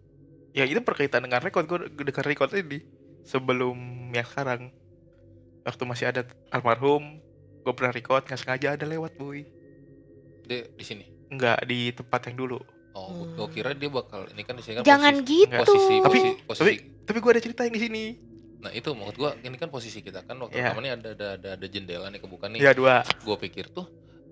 Ya 0.51 0.63
itu 0.63 0.79
berkaitan 0.79 1.23
dengan 1.23 1.39
record 1.39 1.65
gue 1.65 1.79
dengan 1.89 2.23
record 2.23 2.51
ini 2.53 2.83
sebelum 3.23 3.75
yang 4.11 4.23
sekarang. 4.23 4.71
Waktu 5.63 5.83
masih 5.83 6.05
ada 6.07 6.21
almarhum, 6.51 7.17
gue 7.59 7.73
pernah 7.73 7.89
record 7.89 8.21
nggak 8.21 8.37
sengaja 8.37 8.75
ada 8.75 8.85
lewat 8.85 9.15
boy. 9.15 9.41
Dia 10.45 10.69
di 10.69 10.85
sini. 10.85 11.05
Enggak 11.27 11.65
di 11.65 11.89
tempat 11.89 12.29
yang 12.29 12.37
dulu. 12.37 12.59
Oh, 12.95 13.11
Hmm. 13.11 13.35
gua 13.35 13.47
kira 13.49 13.75
dia 13.75 13.91
bakal 13.91 14.23
ini 14.29 14.45
kan 14.45 14.55
di 14.55 14.63
sini 14.63 14.79
kan 14.79 14.87
Jangan 14.87 15.19
posisi, 15.19 15.35
gitu. 15.41 15.51
posisi, 15.57 15.95
Tapi- 15.97 16.03
posisi, 16.05 16.31
posisi. 16.47 16.59
tapi- 16.61 16.79
Tapi 17.05 17.17
gue 17.19 17.31
ada 17.31 17.41
cerita 17.43 17.61
yang 17.61 17.75
di 17.75 17.81
sini. 17.81 18.03
Nah 18.57 18.71
itu 18.71 18.89
maksud 18.89 19.15
gua 19.15 19.35
ini 19.35 19.55
kan 19.55 19.67
posisi 19.67 19.99
kita 19.99 20.23
kan 20.23 20.39
waktu 20.39 20.55
Iya. 20.55 20.71
rekaman 20.71 20.81
ini 20.81 20.91
ada, 20.95 21.09
ada 21.11 21.27
ada 21.35 21.49
ada 21.53 21.65
jendela 21.67 22.07
nih 22.07 22.17
kebuka 22.17 22.47
nih. 22.47 22.59
Ya 22.61 22.71
dua. 22.71 23.03
Gue 23.19 23.35
pikir 23.37 23.67
tuh 23.67 23.83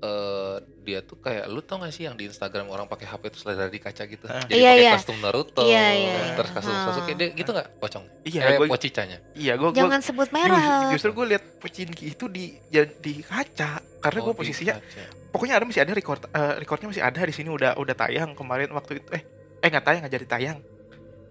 eh 0.03 0.55
dia 0.83 0.99
tuh 0.99 1.15
kayak 1.15 1.47
lu 1.47 1.59
tau 1.59 1.79
gak 1.79 1.89
sih 1.89 2.03
yang 2.03 2.13
di 2.13 2.27
Instagram 2.27 2.67
orang 2.67 2.85
pakai 2.85 3.07
HP 3.07 3.23
terus 3.29 3.43
dari 3.47 3.77
kaca 3.77 4.03
gitu. 4.03 4.25
Ah. 4.25 4.43
Jadi 4.43 4.51
Iya, 4.53 4.69
pakai 4.69 4.81
iya. 4.81 4.91
kostum 4.93 5.17
Naruto. 5.17 5.63
Iya, 5.63 5.85
iya, 5.93 6.13
Terus 6.33 6.51
kostum 6.51 6.73
Ah. 6.73 6.83
Sasuke 6.85 7.11
dia 7.13 7.27
gitu 7.31 7.49
nggak 7.49 7.67
pocong? 7.77 8.03
Iya, 8.21 8.39
eh, 8.43 8.57
gue 8.57 8.67
pocicanya. 8.67 9.17
iya 9.33 9.53
gue 9.53 9.69
Jangan 9.71 10.01
sebut 10.01 10.27
merah. 10.29 10.91
justru 10.91 11.11
gue 11.13 11.25
lihat 11.29 11.43
Pochinki 11.55 12.05
itu 12.09 12.27
di 12.27 12.51
ja- 12.67 12.91
di 12.93 13.23
kaca 13.23 13.79
karena 13.97 14.19
Oh, 14.19 14.25
gue 14.25 14.33
di 14.33 14.39
posisinya 14.43 14.75
kaca. 14.75 15.03
pokoknya 15.31 15.53
ada 15.55 15.63
masih 15.63 15.81
ada 15.81 15.93
record 15.93 16.21
eh, 16.27 16.53
recordnya 16.59 16.87
masih 16.89 16.99
ada 17.01 17.21
di 17.21 17.31
sini 17.31 17.47
udah 17.47 17.71
udah 17.73 17.95
tayang 17.95 18.31
kemarin 18.33 18.67
waktu 18.69 18.99
itu 18.99 19.07
eh 19.09 19.23
eh 19.57 19.67
nggak 19.69 19.81
tayang 19.81 20.01
nggak 20.03 20.13
jadi 20.13 20.27
tayang 20.27 20.57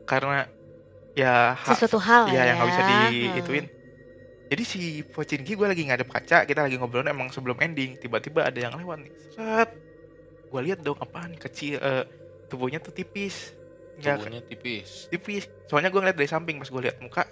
karena 0.03 0.49
ya 1.13 1.53
ha- 1.55 1.69
Sesuatu 1.69 2.01
hal 2.01 2.25
ya 2.27 2.41
ya. 2.41 2.43
yang 2.49 2.57
nggak 2.57 2.69
bisa 2.71 2.83
Hmm. 2.83 3.82
Jadi 4.53 4.63
si 4.63 4.81
Pochinki 5.03 5.57
gue 5.57 5.65
lagi 5.65 5.83
ngadep 5.83 6.05
kaca 6.07 6.45
kita 6.45 6.61
lagi 6.61 6.77
ngobrol 6.77 7.01
emang 7.03 7.33
sebelum 7.33 7.57
ending 7.57 7.97
tiba-tiba 7.97 8.45
ada 8.45 8.59
yang 8.59 8.77
lewat 8.77 9.01
nih. 9.01 9.13
Set. 9.33 9.73
Gue 10.45 10.61
lihat 10.61 10.85
dong 10.85 11.01
apaan 11.01 11.33
kecil 11.35 11.81
eh, 11.81 12.05
tubuhnya 12.47 12.77
tuh 12.77 12.93
tipis. 12.93 13.57
Nggak 13.97 14.17
Tubuhnya 14.19 14.41
tipis. 14.45 15.09
tipis. 15.09 15.49
Soalnya 15.65 15.89
gue 15.89 15.97
ngeliat 15.97 16.15
dari 16.15 16.29
samping 16.29 16.61
pas 16.61 16.69
gue 16.69 16.83
lihat 16.83 17.01
muka 17.01 17.25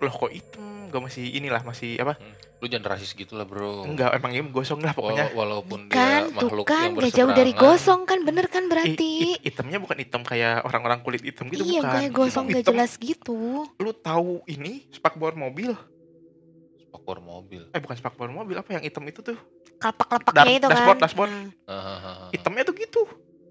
loh 0.00 0.14
kok 0.16 0.30
hitam? 0.30 0.88
Gak 0.88 1.02
masih 1.02 1.28
inilah 1.28 1.60
masih 1.60 1.98
apa? 1.98 2.16
Lu 2.56 2.66
jangan 2.66 2.94
rasis 2.94 3.12
gitu 3.12 3.34
lah 3.34 3.44
bro. 3.44 3.84
enggak 3.84 4.10
emang 4.12 4.32
ini 4.32 4.48
gosong 4.48 4.80
lah 4.80 4.90
pokoknya. 4.90 5.28
Wala- 5.30 5.60
walaupun 5.60 5.86
Kan, 5.86 5.98
dia 6.00 6.24
tuh 6.24 6.32
makhluk 6.32 6.64
kan 6.64 6.80
yang 6.80 6.94
gak 6.96 7.12
jauh 7.12 7.32
dari 7.32 7.52
gosong 7.52 8.00
kan 8.06 8.24
bener 8.24 8.46
kan 8.46 8.64
berarti. 8.64 9.36
i- 9.36 9.40
hitamnya 9.42 9.76
bukan 9.76 9.98
hitam 9.98 10.22
kayak 10.22 10.64
orang-orang 10.64 11.04
kulit 11.04 11.20
hitam 11.20 11.46
gitu 11.46 11.62
iya 11.62 11.84
bukan. 11.84 11.92
kayak 11.92 12.10
gosong 12.12 12.44
Hitam- 12.46 12.56
gak 12.56 12.64
jelas 12.66 12.92
gitu. 12.96 13.36
lu 13.68 13.92
tahu 13.92 14.40
ini 14.46 14.88
spakbor 14.88 15.34
mobil 15.34 15.76
Spakbor 16.90 17.18
mobil. 17.20 17.62
eh 17.66 17.78
bukan 17.78 17.94
spakbor 17.94 18.28
mobil 18.28 18.56
apa 18.56 18.70
yang 18.72 18.82
hitam 18.82 19.04
itu 19.04 19.22
tuh 19.22 19.38
Kelapak-kelapaknya 19.78 20.34
Dar- 20.36 20.50
itu 20.50 20.60
kan. 20.60 20.72
dashboard, 20.72 20.98
dashboard. 21.00 21.30
Hmm. 21.30 21.48
Hahaha. 21.64 22.12
hitamnya 22.30 22.62
tuh 22.64 22.74
gitu 22.76 23.02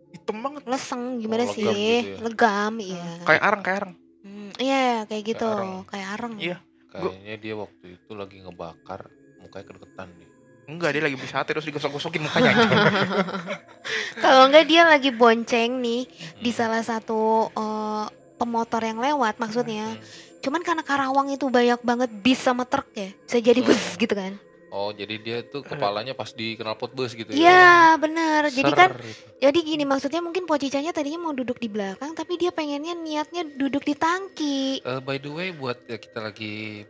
hitam 0.09 0.37
banget 0.39 0.63
Leseng 0.65 1.03
gimana 1.17 1.41
Oh, 1.43 1.49
sih? 1.49 1.63
legam 1.63 1.73
gitu 1.73 2.09
ya. 2.11 2.17
Legam 2.21 2.73
iya. 2.79 3.05
kayak 3.23 3.41
arang 3.41 3.61
kayak 3.61 3.77
arang 3.79 3.93
Hmm, 4.19 4.51
iya 4.57 4.85
kayak 5.05 5.23
gitu, 5.25 5.47
kayak 5.87 6.07
areng. 6.13 6.33
Iya. 6.37 6.57
Kayaknya 6.85 7.35
dia 7.37 7.53
waktu 7.55 7.85
itu 7.95 8.11
lagi 8.11 8.37
ngebakar 8.37 9.07
mukanya 9.39 9.65
kedeketan 9.65 10.09
deh. 10.13 10.29
enggak 10.67 10.91
dia 10.91 11.01
lagi 11.01 11.15
bisa 11.15 11.41
terus 11.41 11.63
digosok-gosokin 11.63 12.21
mukanya 12.21 12.51
Kalau 14.21 14.45
enggak 14.45 14.65
dia 14.65 14.83
lagi 14.83 15.09
bonceng 15.09 15.79
nih 15.79 16.05
di 16.35 16.51
Hmm. 16.51 16.57
salah 16.57 16.83
satu 16.83 17.47
eh, 17.49 18.05
pemotor 18.35 18.81
yang 18.81 18.99
lewat 18.99 19.37
maksudnya. 19.37 19.95
Hmm. 19.95 20.03
Cuman 20.39 20.61
karena 20.63 20.83
Karawang 20.83 21.29
itu 21.29 21.47
banyak 21.47 21.79
banget 21.81 22.09
bis 22.23 22.39
sama 22.39 22.63
truk 22.63 22.87
ya. 22.93 23.11
Bisa 23.25 23.37
jadi 23.39 23.59
Oh. 23.59 23.67
bus 23.67 23.83
gitu 23.95 24.15
kan. 24.15 24.33
Oh, 24.69 24.93
jadi 24.93 25.15
dia 25.17 25.37
tuh 25.41 25.65
kepalanya 25.65 26.13
pas 26.13 26.29
di 26.29 26.53
knalpot 26.53 26.93
bus 26.93 27.17
gitu 27.17 27.33
ya. 27.33 27.41
Iya, 27.41 27.73
benar. 27.97 28.53
Jadi 28.53 28.69
kan 28.69 28.93
jadi 29.41 29.59
gini 29.59 29.81
maksudnya 29.81 30.21
mungkin 30.21 30.45
Pocicanya 30.45 30.93
tadinya 30.93 31.17
mau 31.19 31.33
duduk 31.33 31.57
di 31.57 31.65
belakang 31.65 32.13
tapi 32.13 32.37
dia 32.37 32.53
pengennya 32.53 32.93
niatnya 32.93 33.49
duduk 33.49 33.81
di 33.81 33.97
tangki. 33.97 34.85
Eh, 34.85 35.01
by 35.01 35.17
the 35.17 35.31
way, 35.33 35.49
buat 35.49 35.81
ya 35.89 35.97
kita 35.97 36.21
lagi 36.21 36.85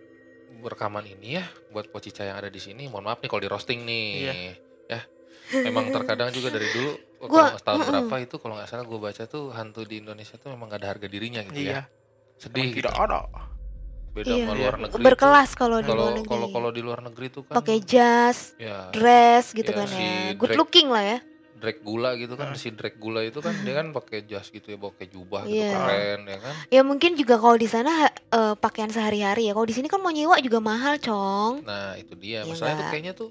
rekaman 0.59 1.07
ini 1.07 1.39
ya, 1.39 1.45
buat 1.71 1.87
pocica 1.87 2.27
yang 2.27 2.35
ada 2.35 2.51
di 2.51 2.59
sini, 2.59 2.91
mohon 2.91 3.07
maaf 3.07 3.23
nih 3.23 3.31
kalau 3.31 3.39
di 3.39 3.47
roasting 3.47 3.87
nih, 3.87 4.07
Iya. 4.19 4.33
ya. 4.91 5.01
Memang 5.63 5.87
terkadang 5.89 6.29
juga 6.29 6.51
dari 6.51 6.67
dulu, 6.69 6.99
Gua- 7.25 7.55
kalau 7.55 7.59
tahun 7.63 7.79
mm-mm. 7.79 7.89
berapa 7.89 8.15
itu 8.21 8.35
kalau 8.37 8.53
nggak 8.59 8.67
salah 8.67 8.83
gue 8.83 8.99
baca 8.99 9.23
tuh 9.23 9.49
hantu 9.49 9.87
di 9.87 10.03
Indonesia 10.03 10.35
tuh 10.35 10.51
memang 10.51 10.67
gak 10.67 10.83
ada 10.83 10.89
harga 10.93 11.07
dirinya 11.07 11.39
gitu 11.47 11.63
iya 11.63 11.71
ya. 11.73 11.81
Sedih 12.39 12.63
Emang 12.63 12.71
gitu. 12.71 12.79
tidak 12.81 12.95
ada 12.97 13.21
Beda 14.09 14.33
Iya. 14.33 14.41
sama 14.41 14.53
luar 14.57 14.75
negeri. 14.79 15.01
Berkelas 15.05 15.49
kalau 15.53 15.77
di 15.79 15.91
luar 15.91 16.11
negeri. 16.17 16.25
kalau 16.25 16.47
kalau 16.49 16.69
di 16.73 16.81
luar 16.81 16.99
negeri 17.05 17.27
tuh 17.29 17.43
kan 17.45 17.53
pakai 17.55 17.77
jas, 17.79 18.57
ya 18.57 18.89
dress 18.89 19.53
gitu 19.53 19.69
Ya, 19.69 19.77
kan 19.77 19.87
si 19.87 20.01
ya. 20.01 20.33
Good 20.33 20.57
looking 20.57 20.89
lah 20.89 21.03
ya. 21.05 21.19
Drake 21.59 21.83
gula 21.83 22.15
gitu 22.15 22.33
kan, 22.33 22.49
Ah. 22.49 22.57
si 22.57 22.71
Drake 22.71 22.95
gula 22.97 23.19
itu 23.19 23.37
kan 23.37 23.51
dia 23.61 23.75
kan 23.75 23.91
pakai 23.91 24.23
jas 24.23 24.47
gitu 24.47 24.65
ya, 24.65 24.79
pakai 24.79 25.05
jubah 25.07 25.43
gitu 25.43 25.59
Iya. 25.59 25.75
keren 25.75 26.19
ya 26.25 26.37
kan. 26.39 26.55
Ya 26.71 26.81
mungkin 26.81 27.11
juga 27.13 27.35
kalau 27.35 27.53
di 27.53 27.67
sana 27.67 28.07
eh, 28.09 28.55
pakaian 28.55 28.87
sehari-hari 28.87 29.45
ya. 29.45 29.53
Kalau 29.53 29.67
di 29.67 29.75
sini 29.75 29.85
kan 29.85 29.99
mau 29.99 30.09
nyewa 30.09 30.39
juga 30.39 30.57
mahal, 30.57 30.97
Cong. 30.97 31.61
Nah 31.61 31.93
itu 31.95 32.15
dia, 32.15 32.41
Iya 32.41 32.49
masalahnya 32.49 32.79
tuh 32.79 32.87
kayaknya 32.89 33.13
tuh 33.13 33.29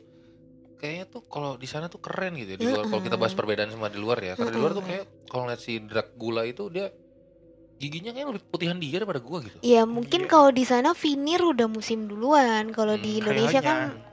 kayaknya 0.79 1.05
tuh 1.09 1.23
kalau 1.27 1.50
di 1.57 1.67
sana 1.67 1.88
tuh 1.88 1.99
keren 1.99 2.37
gitu 2.37 2.55
ya 2.55 2.57
di 2.57 2.67
luar. 2.67 2.85
Kalau 2.87 3.03
kita 3.03 3.17
bahas 3.17 3.35
perbedaan 3.35 3.73
sama 3.73 3.88
di 3.88 3.99
luar 3.99 4.21
ya, 4.21 4.37
karena 4.37 4.53
di 4.53 4.61
luar 4.61 4.73
tuh 4.73 4.85
kayak 4.85 5.05
kalau 5.27 5.43
ngeliat 5.43 5.59
si 5.59 5.81
Drake 5.81 6.15
gula 6.15 6.45
itu 6.45 6.69
dia 6.69 6.87
giginya 7.79 8.11
kayak 8.11 8.27
lebih 8.29 8.43
putihan 8.45 8.77
dia 8.77 8.99
daripada 8.99 9.19
gua 9.19 9.39
gitu. 9.41 9.57
Ya 9.61 9.83
mungkin 9.83 10.27
Iya. 10.27 10.29
kalau 10.29 10.51
di 10.51 10.63
sana 10.63 10.93
vinir 10.93 11.41
udah 11.41 11.67
musim 11.67 12.05
duluan. 12.05 12.71
Kalau 12.71 12.95
di 12.95 13.17
Hmm, 13.17 13.21
Indonesia 13.23 13.61
kan 13.61 13.79
kayaknya. 13.89 14.07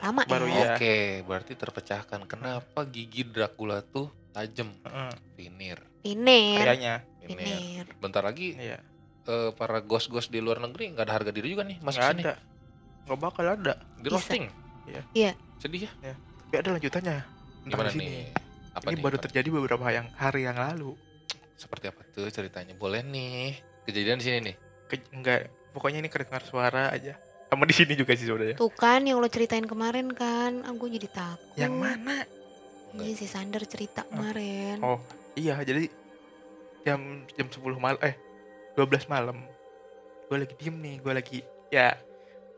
lama 0.00 0.20
Baru 0.24 0.46
ya. 0.46 0.52
Iya. 0.52 0.66
Oke, 0.72 0.96
berarti 1.22 1.52
terpecahkan. 1.54 2.20
Kenapa 2.24 2.80
gigi 2.84 3.22
Dracula 3.22 3.80
tuh 3.82 4.08
tajam? 4.30 4.72
Heeh, 4.82 5.12
Vinir. 5.34 5.78
Vinir. 6.00 6.58
kayaknya. 6.58 6.94
Vinir. 7.20 7.86
Bentar 7.96 8.24
lagi 8.24 8.56
iya 8.56 8.82
eh, 9.22 9.50
para 9.52 9.78
ghost-ghost 9.78 10.26
di 10.28 10.42
luar 10.42 10.58
negeri 10.58 10.90
nggak 10.90 11.06
ada 11.06 11.14
harga 11.14 11.30
diri 11.30 11.46
juga 11.48 11.62
nih 11.62 11.78
masuk 11.78 12.02
sini. 12.02 12.22
ada 12.22 12.34
nggak 13.06 13.18
bakal 13.20 13.46
ada 13.46 13.74
Di 13.94 14.02
Bisa. 14.02 14.14
roasting. 14.18 14.44
Iya. 14.82 15.02
Iya. 15.12 15.32
Sedih 15.56 15.86
ya. 15.86 16.14
tapi 16.42 16.54
ada 16.58 16.74
lanjutannya 16.74 17.16
Gimana 17.62 17.86
di 17.86 17.94
sini. 17.94 18.02
nih? 18.02 18.26
Apa 18.74 18.88
ini 18.88 18.98
nih? 18.98 19.00
baru 19.00 19.16
Apa- 19.16 19.24
terjadi 19.24 19.48
beberapa 19.48 19.86
yang 19.88 20.06
hari 20.12 20.42
yang 20.42 20.58
lalu 20.58 20.98
Seperti 21.54 21.86
apa 21.86 22.02
tuh 22.06 22.28
ceritanya? 22.28 22.74
Boleh 22.74 23.00
nih. 23.00 23.56
Kejadian 23.82 24.16
di 24.16 24.24
sini 24.24 24.38
nih. 24.42 24.56
Ke- 24.86 25.08
enggak 25.10 25.40
pokoknya 25.70 25.98
ini 25.98 26.08
kedengar 26.08 26.42
suara 26.42 26.88
aja 26.88 27.16
sama 27.48 27.64
di 27.64 27.72
sini 27.72 27.92
juga 27.92 28.12
sih 28.12 28.24
sebenarnya 28.24 28.56
Tuh 28.56 28.68
kan 28.70 29.00
yang 29.02 29.16
lo 29.16 29.26
ceritain 29.26 29.62
kemarin 29.62 30.08
kan. 30.10 30.64
Aku 30.64 30.86
jadi 30.86 31.06
takut. 31.06 31.52
yang 31.54 31.72
mana 31.74 32.24
Ini 32.92 33.12
si 33.12 33.24
Sander 33.24 33.60
cerita 33.62 34.04
kemarin. 34.04 34.80
Oh. 34.80 35.00
iya 35.32 35.56
jadi 35.58 35.88
jam 36.82 37.00
jam 37.30 37.46
10 37.46 37.56
malam 37.74 37.96
eh 38.00 38.12
12 38.74 38.84
malam 39.06 39.40
gue 40.26 40.36
lagi 40.38 40.54
diem 40.54 40.76
nih 40.76 40.94
gue 40.98 41.08
lagi 41.10 41.38
ya 41.68 41.96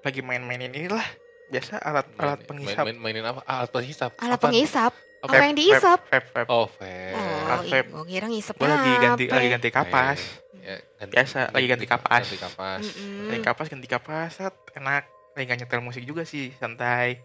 lagi 0.00 0.20
main-mainin 0.20 0.70
inilah 0.70 1.06
biasa 1.46 1.78
alat 1.78 2.06
alat 2.16 2.38
Main- 2.40 2.48
penghisap 2.48 2.84
main- 2.84 2.98
mainin 2.98 3.22
apa? 3.22 3.42
Ah, 3.44 3.62
Alat 3.62 3.70
penghisap. 3.70 4.10
Alat 4.16 4.34
Apaan? 4.34 4.50
penghisap. 4.50 4.92
Apa? 5.24 5.32
Apa 5.32 5.42
yang 5.42 5.56
dihisap? 5.56 5.98
vape 6.04 6.28
vape 6.28 6.48
Oh, 6.48 6.68
vape. 6.68 7.16
Oh, 7.16 7.60
vape. 7.62 7.88
gue 7.88 8.04
kira 8.06 8.26
ngisep 8.26 8.54
gue 8.54 8.68
lagi 8.68 8.90
ganti 8.98 9.24
lagi 9.26 9.46
ya? 9.46 9.52
ganti 9.56 9.68
kapas 9.70 10.20
Ya, 10.54 10.76
ganti- 10.98 11.12
Biasa, 11.12 11.40
lagi 11.50 11.66
ganti 11.66 11.86
kapas. 11.86 12.24
Ganti 12.24 12.38
kapas. 12.38 12.82
Ganti 13.26 13.40
kapas 13.42 13.66
ganti 13.68 13.84
kapas 13.86 14.30
set, 14.34 14.54
enak 14.74 15.04
lagi 15.30 15.44
nggak 15.44 15.58
nyetel 15.60 15.80
musik 15.82 16.02
juga 16.02 16.22
sih 16.22 16.52
santai 16.54 17.20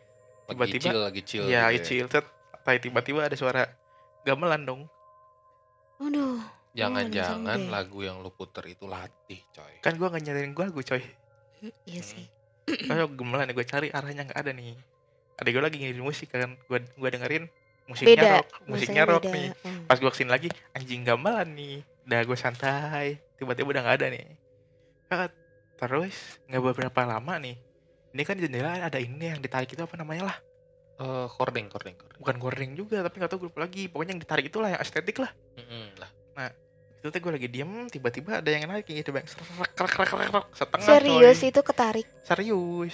Lagi 0.46 0.56
Tiba-tiba- 0.72 0.84
chill, 0.86 1.00
lagi 1.01 1.22
chill. 1.24 1.44
Iya, 1.46 1.62
gitu 1.70 1.77
ya. 1.77 1.84
chill 1.86 2.08
set. 2.10 2.25
Tapi 2.60 2.77
tiba-tiba 2.82 3.22
ada 3.22 3.36
suara 3.36 3.63
gamelan 4.24 4.63
dong. 4.63 4.82
Aduh. 6.00 6.41
Jangan-jangan 6.72 7.60
Oh, 7.60 7.60
deh. 7.60 7.70
lagu 7.70 8.00
yang 8.01 8.18
lu 8.18 8.29
puter 8.29 8.65
itu 8.68 8.86
latih, 8.86 9.44
coy. 9.50 9.74
Kan 9.79 9.96
gua 9.96 10.10
nggak 10.10 10.24
nyariin 10.24 10.51
gua 10.51 10.65
lagu 10.65 10.79
coy. 10.79 11.03
Iya 11.86 12.01
sih. 12.01 12.25
Kalau 12.84 13.10
gamelan 13.10 13.50
gue 13.50 13.62
cari 13.63 13.89
arahnya 13.89 14.24
nggak 14.25 14.39
ada 14.39 14.51
nih. 14.51 14.74
Ada 15.36 15.48
gue 15.48 15.62
lagi 15.62 15.77
ngirim 15.77 16.01
musik 16.01 16.29
kan. 16.29 16.58
Gua 16.65 16.79
gua 16.94 17.10
dengerin 17.10 17.46
musiknya 17.89 18.13
Beda. 18.15 18.31
rock, 18.38 18.48
musiknya 18.69 19.03
rock 19.10 19.24
beda. 19.25 19.34
nih. 19.34 19.48
Hmm. 19.65 19.84
Pas 19.89 19.98
gua 19.98 20.12
ke 20.13 20.17
sini 20.22 20.29
lagi 20.29 20.50
anjing 20.77 21.01
gamelan 21.01 21.50
nih. 21.58 21.81
Udah 22.05 22.19
gue 22.22 22.38
santai. 22.38 23.17
Tiba-tiba 23.36 23.69
udah 23.74 23.81
nggak 23.81 23.98
ada 23.98 24.08
nih. 24.13 24.25
Terus 25.75 26.15
nggak 26.46 26.62
beberapa 26.63 27.01
lama 27.03 27.34
nih. 27.41 27.58
Ini 28.13 28.22
kan 28.25 28.38
di 28.38 28.46
jendela 28.46 28.77
ada 28.77 28.98
ini 28.98 29.25
yang 29.29 29.41
ditarik 29.41 29.69
itu 29.69 29.81
apa 29.81 29.98
namanya 29.98 30.34
lah. 30.34 30.38
Eh, 31.00 31.27
kording, 31.34 31.69
kording, 31.72 31.96
kording. 31.96 32.17
Bukan 32.19 32.36
gording 32.38 32.72
juga 32.75 33.01
tapi 33.01 33.22
nggak 33.22 33.31
tahu 33.31 33.48
grup 33.48 33.58
lagi. 33.58 33.88
Pokoknya 33.88 34.13
yang 34.17 34.22
ditarik 34.22 34.46
itulah 34.50 34.69
yang 34.69 34.81
estetik 34.81 35.17
lah. 35.17 35.31
Mm-mm, 35.58 35.98
lah. 35.98 36.10
itu 37.00 37.15
tuh 37.15 37.19
gue 37.24 37.31
lagi 37.31 37.48
diem 37.48 37.88
tiba-tiba 37.88 38.43
ada 38.43 38.50
yang 38.51 38.67
narik 38.67 38.84
gitu 38.84 39.15
bang 39.15 39.24
serak 39.24 39.72
kerak 39.72 39.91
kerak 39.96 40.12
kerak 40.12 40.46
setengah 40.51 40.84
Serius 40.84 41.39
coy. 41.39 41.48
itu 41.48 41.62
ketarik. 41.63 42.08
serius 42.27 42.93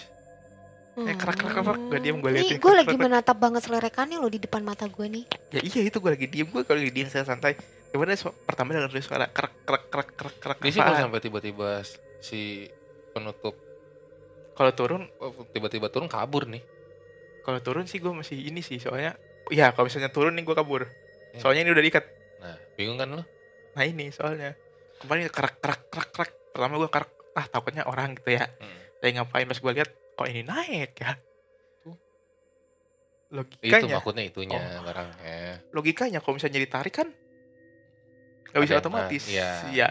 Eh, 0.95 1.11
kerak, 1.13 1.35
kerak, 1.35 1.53
kerak. 1.53 1.79
Gua 1.85 1.99
diem, 1.99 2.17
gua 2.17 2.31
liatin, 2.31 2.55
Gue 2.55 2.71
lagi 2.71 2.95
menatap 2.95 3.35
banget 3.35 3.61
selerekannya 3.61 4.15
lo 4.15 4.27
di 4.27 4.39
depan 4.39 4.63
mata 4.63 4.87
gue 4.87 5.05
nih. 5.05 5.25
ya 5.49 5.59
iya 5.61 5.81
itu 5.83 5.97
gue 5.97 6.07
lagi 6.09 6.27
diem 6.27 6.47
gue 6.47 6.63
kalau 6.63 6.79
lagi 6.79 6.91
diem 6.91 7.07
saya 7.07 7.23
santai 7.23 7.55
tiba-tiba 7.89 8.15
su- 8.17 8.35
pertama 8.41 8.71
denger 8.71 8.91
suara 8.99 9.27
kerak 9.27 9.55
kerak 9.63 9.83
kerak 9.87 10.09
kerak 10.13 10.35
kerak 10.37 10.57
Dia 10.59 10.71
sih 10.71 10.79
sampai 10.79 11.19
tiba-tiba 11.19 11.79
si 12.17 12.67
penutup 13.11 13.55
kalau 14.51 14.71
turun 14.71 15.07
oh, 15.17 15.31
tiba-tiba 15.49 15.87
turun 15.87 16.07
kabur 16.07 16.43
nih. 16.45 16.59
kalau 17.39 17.59
turun 17.61 17.85
sih 17.85 17.99
gue 17.99 18.09
masih 18.09 18.35
ini 18.41 18.59
sih 18.59 18.79
soalnya 18.79 19.15
ya 19.47 19.71
kalau 19.71 19.85
misalnya 19.85 20.09
turun 20.09 20.31
nih 20.33 20.43
gue 20.43 20.55
kabur 20.55 20.87
Iya. 21.31 21.39
soalnya 21.39 21.61
ini 21.61 21.71
udah 21.71 21.83
diikat 21.83 22.05
Nah, 22.35 22.55
bingung 22.73 22.95
kan 22.95 23.07
lu? 23.09 23.23
Nah 23.73 23.83
ini 23.83 24.07
soalnya 24.09 24.55
kemarin 24.97 25.27
kerak 25.27 25.59
kerak 25.59 25.81
kerak 25.87 26.09
kerak. 26.09 26.31
Pertama 26.51 26.73
gue 26.77 26.89
kerak 26.89 27.09
ah 27.31 27.45
takutnya 27.45 27.83
orang 27.83 28.15
gitu 28.15 28.31
ya. 28.33 28.47
Hmm. 28.55 28.79
Saya 28.97 29.11
ngapain 29.13 29.43
pas 29.43 29.55
gue 29.55 29.71
lihat 29.73 29.89
kok 30.15 30.27
ini 30.27 30.41
naik 30.41 30.95
ya. 30.95 31.11
Tuh. 31.81 31.91
Itu 31.91 33.35
Logikanya, 33.35 33.95
maksudnya 33.95 34.23
itunya 34.23 34.59
Oh. 34.59 34.83
barangnya. 34.83 35.37
logikanya 35.69 36.19
kalau 36.19 36.35
misalnya 36.35 36.59
ditarik 36.59 36.95
kan 36.95 37.09
nggak 38.47 38.61
bisa 38.63 38.79
otomatis. 38.79 39.23
ma- 39.25 39.31
iya. 39.31 39.49
Iya. 39.69 39.89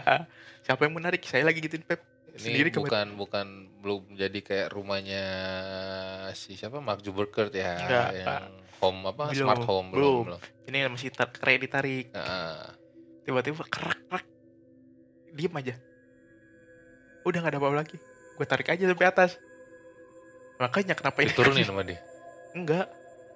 Siapa 0.61 0.81
yang 0.81 0.97
menarik? 0.97 1.21
Saya 1.21 1.45
lagi 1.45 1.59
gituin 1.59 1.81
Pep. 1.81 2.01
Ini 2.35 2.41
Sendiri 2.41 2.67
kemarin. 2.67 2.83
bukan 2.83 3.07
bukan 3.15 3.47
belum 3.79 4.01
jadi 4.13 4.39
kayak 4.41 4.67
rumahnya 4.69 5.23
si 6.33 6.53
siapa 6.53 6.77
Mark 6.77 6.99
Zuckerberg 6.99 7.53
ya 7.53 7.79
Enggak, 7.79 8.09
yang 8.11 8.27
Pak. 8.27 8.41
home 8.75 9.01
apa 9.05 9.23
Belum, 9.31 9.39
smart 9.45 9.63
home 9.63 9.87
belum 9.87 10.03
belum. 10.03 10.23
belum. 10.35 10.41
Ini 10.65 10.77
masih 10.89 11.09
tar 11.09 11.29
kayak 11.29 11.59
ditarik. 11.61 12.05
Nah, 12.11 12.75
Tiba-tiba 13.23 13.63
kerak 13.65 13.99
kerak. 14.03 14.25
Diem 15.31 15.53
aja. 15.53 15.73
Udah 17.23 17.39
nggak 17.39 17.53
ada 17.53 17.59
apa-apa 17.59 17.77
lagi. 17.77 17.97
Gue 18.35 18.45
tarik 18.45 18.67
aja 18.67 18.83
sampai 18.83 19.07
atas. 19.07 19.39
Makanya 20.55 20.95
kenapa 20.95 21.19
ini 21.21 21.29
diturunin 21.31 21.65
sama 21.67 21.83
dia. 21.83 21.99
Enggak. 22.55 22.87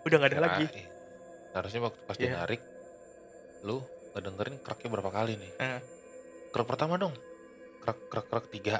Udah 0.07 0.15
nggak 0.15 0.31
ada 0.31 0.41
lagi. 0.47 0.65
Kirain. 0.71 0.87
Harusnya 1.49 1.79
waktu 1.83 1.99
pas 2.07 2.15
Iya. 2.15 2.23
dia 2.23 2.37
narik, 2.39 2.61
lu 3.65 3.81
ngedengerin 4.15 4.55
keraknya 4.63 4.89
berapa 4.93 5.11
kali 5.11 5.33
nih? 5.35 5.51
Eh. 5.59 5.81
Kerak 6.53 6.67
pertama 6.69 6.95
dong, 6.95 7.13
kerak 7.83 7.99
kerak 8.07 8.25
kerak 8.29 8.45
tiga. 8.53 8.75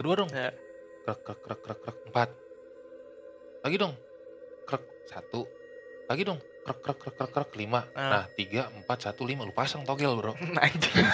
Kedua 0.00 0.14
dong, 0.18 0.30
Ya. 0.32 0.50
kerak 1.04 1.20
kerak 1.22 1.40
kerak 1.44 1.60
kerak 1.62 1.78
kerak 1.84 1.98
empat. 2.10 2.28
Lagi 3.62 3.76
dong, 3.78 3.94
kerak 4.66 4.84
satu. 5.06 5.46
Lagi 6.10 6.22
dong, 6.26 6.38
kerak 6.66 6.82
kerak 6.82 6.98
kerak 6.98 7.14
kerak 7.14 7.30
kerak 7.30 7.50
lima. 7.54 7.80
Ah. 7.94 8.10
Nah 8.10 8.24
tiga 8.28 8.66
empat 8.68 8.98
satu 9.00 9.22
lima, 9.22 9.46
lu 9.46 9.54
pasang 9.54 9.86
togel 9.86 10.10
bro. 10.12 10.34
Anjing. 10.58 11.06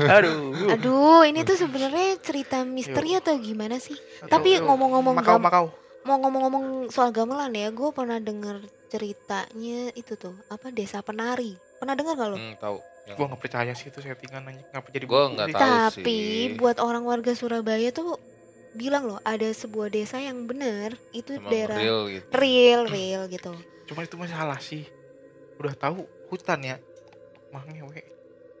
Aduh. 0.00 0.72
Aduh, 0.72 1.20
ini 1.22 1.44
tuh 1.44 1.54
sebenarnya 1.54 2.16
cerita 2.18 2.64
misteri 2.64 3.14
atau 3.14 3.36
gimana 3.36 3.76
sih? 3.76 3.94
Tapi 4.24 4.58
ngomong-ngomong 4.58 5.14
Makau 5.14 5.36
Makau. 5.38 5.66
mau 6.02 6.16
ngomong-ngomong 6.18 6.64
soal 6.88 7.10
gamelan 7.10 7.52
ya, 7.52 7.68
gue 7.68 7.90
pernah 7.90 8.16
denger 8.16 8.60
ceritanya 8.88 9.92
itu 9.92 10.14
tuh 10.14 10.32
apa 10.48 10.68
desa 10.68 11.00
penari. 11.00 11.56
Pernah 11.76 11.92
dengar 11.92 12.14
gak 12.14 12.28
lo? 12.28 12.36
Hmm, 12.36 12.56
tahu. 12.56 12.76
Yang- 13.04 13.16
Gua 13.16 13.26
nggak 13.28 13.42
percaya 13.42 13.72
sih 13.74 13.88
itu 13.88 14.00
settingan 14.00 14.48
anjing. 14.48 14.64
Ngapa 14.66 14.88
jadi 14.88 15.04
Gua 15.04 15.20
buku 15.22 15.32
nggak 15.34 15.46
sih? 15.46 15.54
tahu. 15.54 15.68
Tapi 15.92 16.16
sih. 16.48 16.56
buat 16.56 16.76
orang 16.80 17.04
warga 17.04 17.32
Surabaya 17.32 17.88
tuh 17.90 18.16
bilang 18.72 19.04
loh 19.04 19.20
ada 19.22 19.46
sebuah 19.46 19.86
desa 19.86 20.18
yang 20.18 20.44
bener 20.44 20.98
itu 21.12 21.36
Emang 21.36 21.46
daerah 21.46 21.78
real 21.78 22.00
gitu. 22.10 22.26
real 22.32 22.80
real 22.84 23.22
gitu. 23.28 23.52
Cuma 23.84 24.00
itu 24.02 24.16
masih 24.16 24.34
salah 24.34 24.58
sih. 24.58 24.84
Udah 25.56 25.74
tahu 25.74 26.02
hutan 26.28 26.60
ya. 26.60 26.76
Makanya 27.50 27.84
we. 27.86 28.00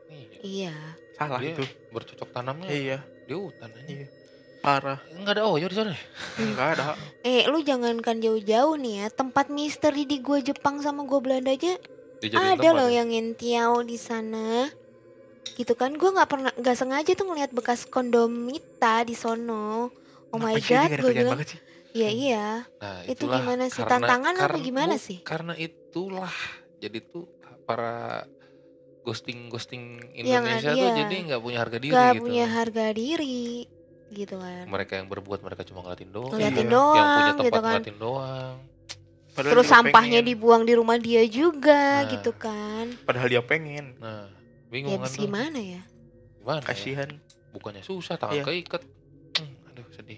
Iya. 0.08 0.38
Iya. 0.44 0.74
Salah 1.14 1.40
Dia 1.40 1.52
itu. 1.52 1.64
bercocok 1.90 2.28
tanamnya 2.30 2.68
Iya. 2.68 2.98
di 3.24 3.32
hutan 3.32 3.70
aja. 3.70 3.88
Iya. 3.88 4.06
Parah. 4.60 4.96
Enggak 5.12 5.36
ada 5.36 5.44
oyo 5.44 5.66
di 5.66 5.76
sana. 5.76 5.92
ya? 5.92 6.00
Enggak 6.38 6.68
ada. 6.76 6.96
Eh 7.20 7.44
lu 7.44 7.60
jangankan 7.60 8.16
jauh-jauh 8.16 8.76
nih 8.76 8.94
ya 8.96 9.06
tempat 9.10 9.48
misteri 9.48 10.04
di 10.04 10.18
gua 10.18 10.40
Jepang 10.40 10.80
sama 10.80 11.04
gua 11.04 11.20
Belanda 11.20 11.52
aja 11.52 11.76
Dijadiin 12.18 12.40
ada 12.56 12.68
loh 12.72 12.88
ya? 12.88 13.02
yang 13.02 13.12
ngentiau 13.12 13.80
di 13.80 13.96
sana. 13.96 14.68
Gitu 15.54 15.72
kan 15.74 15.92
gua 15.94 16.16
nggak 16.16 16.30
pernah 16.30 16.52
nggak 16.56 16.76
sengaja 16.76 17.12
tuh 17.12 17.26
ngeliat 17.28 17.52
bekas 17.52 17.84
kondomita 17.84 19.04
di 19.04 19.12
sono. 19.12 19.92
Oh 20.32 20.38
my 20.40 20.56
Kenapa 20.56 20.64
dia 20.64 20.72
god, 20.74 20.88
nggak 20.88 21.00
gue 21.00 21.12
bilang, 21.12 21.32
banget 21.36 21.48
sih? 21.54 21.60
Iya 21.94 22.10
iya. 22.10 22.46
Nah, 22.76 23.06
Itu 23.06 23.24
gimana 23.24 23.64
sih? 23.66 23.80
karena- 23.80 24.02
Tantangan 24.02 24.34
apa 24.34 24.42
karena- 24.50 24.60
gimana 24.60 24.94
bu- 24.94 25.00
sih? 25.00 25.18
Karena 25.22 25.54
itulah 25.54 26.34
jadi 26.76 26.98
tuh 27.00 27.24
para 27.64 28.26
ghosting 29.00 29.46
ghosting 29.46 30.00
Yang 30.12 30.26
Indonesia 30.34 30.58
ada- 30.66 30.74
tuh 30.74 30.80
iya. 30.82 30.96
jadi 30.98 31.16
nggak 31.24 31.40
punya 31.40 31.58
harga 31.58 31.78
diri 31.78 31.92
Gak 31.92 32.10
gitu. 32.10 32.22
punya 32.22 32.44
harga 32.46 32.84
diri 32.90 33.42
gitu 34.10 34.34
kan. 34.36 34.64
Mereka 34.66 34.92
yang 34.96 35.08
berbuat 35.08 35.40
mereka 35.40 35.62
cuma 35.62 35.80
ngeliatin 35.80 36.10
doang. 36.10 36.30
Ngeliatin 36.30 36.60
Iya. 36.62 36.72
doang 36.72 36.96
Yang 36.96 37.06
punya 37.06 37.22
tempat 37.24 37.44
gitu 37.44 37.54
kan. 37.54 37.64
ngeliatin 37.70 37.98
doang. 37.98 38.54
Padahal 39.34 39.52
Terus 39.52 39.66
sampahnya 39.66 40.20
pengen. 40.20 40.30
dibuang 40.30 40.62
di 40.62 40.72
rumah 40.72 40.94
dia 40.96 41.22
juga 41.26 41.82
Nah. 42.00 42.08
gitu 42.08 42.30
kan. 42.32 42.86
Padahal 43.02 43.28
dia 43.28 43.42
pengen. 43.42 43.98
Nah, 43.98 44.30
Ya 44.30 44.68
bingung 44.68 44.94
kan 44.94 45.02
habis 45.02 45.12
tuh. 45.12 45.22
gimana 45.22 45.58
ya? 45.58 45.82
Gimana? 46.38 46.58
ya? 46.58 46.64
Kasihan. 46.64 47.10
Bukannya 47.50 47.82
susah, 47.82 48.14
tangan 48.14 48.34
Iya. 48.36 48.44
keikat. 48.44 48.82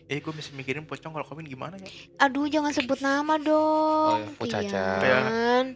Eh 0.06 0.22
gue 0.22 0.30
masih 0.30 0.54
mikirin 0.54 0.86
pocong 0.86 1.10
kalau 1.10 1.26
kawin 1.26 1.50
gimana 1.50 1.74
ya? 1.82 1.90
Aduh 2.22 2.46
jangan 2.46 2.70
sebut 2.70 3.02
nama 3.02 3.34
dong. 3.42 4.22
Oh 4.22 4.22
ya, 4.22 4.38
Bu 4.38 4.44
Caca. 4.46 4.86
Ian. 5.02 5.66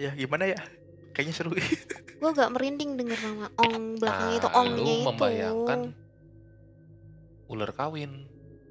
Ya 0.00 0.10
gimana 0.16 0.48
ya? 0.48 0.58
Kayaknya 1.12 1.34
seru. 1.36 1.52
Gue 2.24 2.30
gak 2.32 2.50
merinding 2.56 2.96
denger 2.96 3.18
nama 3.20 3.46
Ong 3.60 4.00
belakangnya 4.00 4.36
itu 4.40 4.48
Nah, 4.48 4.56
Ongnya 4.58 4.80
lu 4.80 4.88
itu. 4.88 5.04
membayangkan 5.04 5.80
ular 7.44 7.70
kawin. 7.76 8.10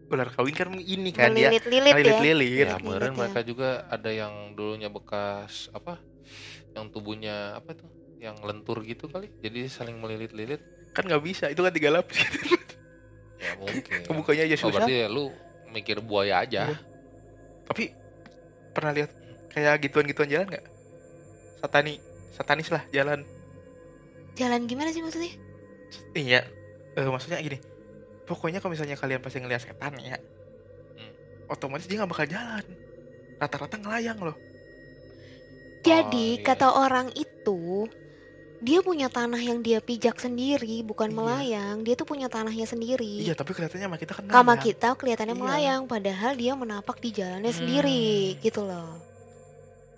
Ular 0.09 0.29
kawin 0.33 0.53
kan 0.57 0.67
ini 0.75 1.09
kan 1.13 1.31
dia. 1.31 1.53
Melilit-lilit 1.53 1.93
ya. 1.93 1.95
Lilit-lilit. 1.95 2.67
Ya, 2.67 2.75
kemarin 2.81 3.13
ya. 3.13 3.17
mereka 3.21 3.39
juga 3.45 3.69
ada 3.87 4.09
yang 4.09 4.57
dulunya 4.57 4.89
bekas 4.89 5.69
apa? 5.71 6.01
Yang 6.73 6.85
tubuhnya 6.89 7.61
apa 7.61 7.77
tuh? 7.77 7.87
Yang 8.17 8.41
lentur 8.41 8.81
gitu 8.81 9.05
kali. 9.07 9.29
Jadi 9.45 9.69
saling 9.69 10.01
melilit-lilit. 10.01 10.59
Kan 10.97 11.05
nggak 11.05 11.21
bisa. 11.21 11.47
Itu 11.53 11.61
kan 11.61 11.71
tiga 11.71 11.93
lapis. 11.93 12.17
Mungkin. 13.59 13.99
Kebukanya 14.07 14.43
aja 14.47 14.55
Oh, 14.57 14.61
susah. 14.67 14.73
berarti 14.83 14.93
ya 15.03 15.07
lu 15.09 15.25
mikir 15.69 15.97
buaya 15.99 16.41
aja. 16.45 16.69
Iya. 16.69 16.77
Tapi 17.65 17.83
pernah 18.73 18.91
lihat 18.93 19.11
kayak 19.49 19.81
gituan-gituan 19.81 20.29
jalan 20.29 20.47
nggak? 20.49 20.65
Satani, 21.61 21.93
satanis 22.35 22.69
lah 22.69 22.83
jalan. 22.89 23.23
Jalan 24.33 24.65
gimana 24.65 24.89
sih 24.89 25.01
maksudnya? 25.01 25.33
Iya, 26.17 26.41
eh, 26.97 27.07
maksudnya 27.07 27.37
gini. 27.39 27.61
Pokoknya 28.25 28.57
kalau 28.63 28.73
misalnya 28.73 28.97
kalian 28.97 29.21
pasti 29.21 29.37
ngeliat 29.37 29.61
setan 29.61 29.93
ya, 30.01 30.17
Hmm. 30.97 31.13
otomatis 31.49 31.85
dia 31.85 32.01
nggak 32.01 32.11
bakal 32.11 32.25
jalan. 32.25 32.65
Rata-rata 33.37 33.75
ngelayang 33.77 34.19
loh. 34.21 34.37
Jadi 35.83 36.39
iya. 36.39 36.43
kata 36.43 36.79
orang 36.79 37.11
itu 37.13 37.85
dia 38.63 38.79
punya 38.79 39.11
tanah 39.11 39.37
yang 39.43 39.59
dia 39.59 39.83
pijak 39.83 40.15
sendiri, 40.23 40.79
bukan 40.87 41.11
Iya. 41.11 41.17
melayang. 41.19 41.75
Dia 41.83 41.99
tuh 41.99 42.07
punya 42.07 42.31
tanahnya 42.31 42.63
sendiri. 42.63 43.19
Iya, 43.19 43.35
tapi 43.35 43.51
kelihatannya 43.51 43.91
sama 43.91 43.99
kita 43.99 44.13
kan 44.15 44.23
Sama 44.31 44.55
kita 44.55 44.89
kelihatannya 44.95 45.35
Iya. 45.35 45.43
melayang, 45.43 45.81
padahal 45.83 46.31
dia 46.39 46.53
menapak 46.55 46.97
di 47.03 47.11
jalannya 47.11 47.51
Hmm. 47.51 47.59
sendiri, 47.59 48.03
gitu 48.39 48.63
loh. 48.63 49.03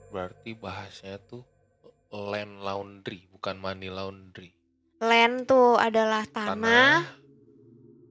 Berarti 0.09 0.57
bahasnya 0.57 1.21
tuh 1.29 1.45
land 2.09 2.65
laundry, 2.65 3.29
bukan 3.29 3.55
money 3.61 3.93
laundry. 3.93 4.49
Land 4.97 5.45
tuh 5.45 5.77
adalah 5.77 6.25
tanah. 6.25 7.05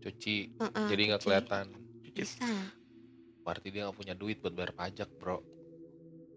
cuci, 0.04 0.52
Heeh, 0.60 0.86
jadi 0.92 1.02
nggak 1.08 1.20
cuci. 1.24 1.28
kelihatan. 1.32 1.66
Bisa. 2.12 2.44
Berarti 3.40 3.72
dia 3.72 3.88
nggak 3.88 3.96
punya 3.96 4.12
duit 4.12 4.36
buat 4.36 4.52
bayar 4.52 4.76
pajak, 4.76 5.08
bro. 5.16 5.40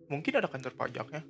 Mungkin 0.08 0.40
ada 0.40 0.48
kantor 0.48 0.72
pajaknya. 0.80 1.22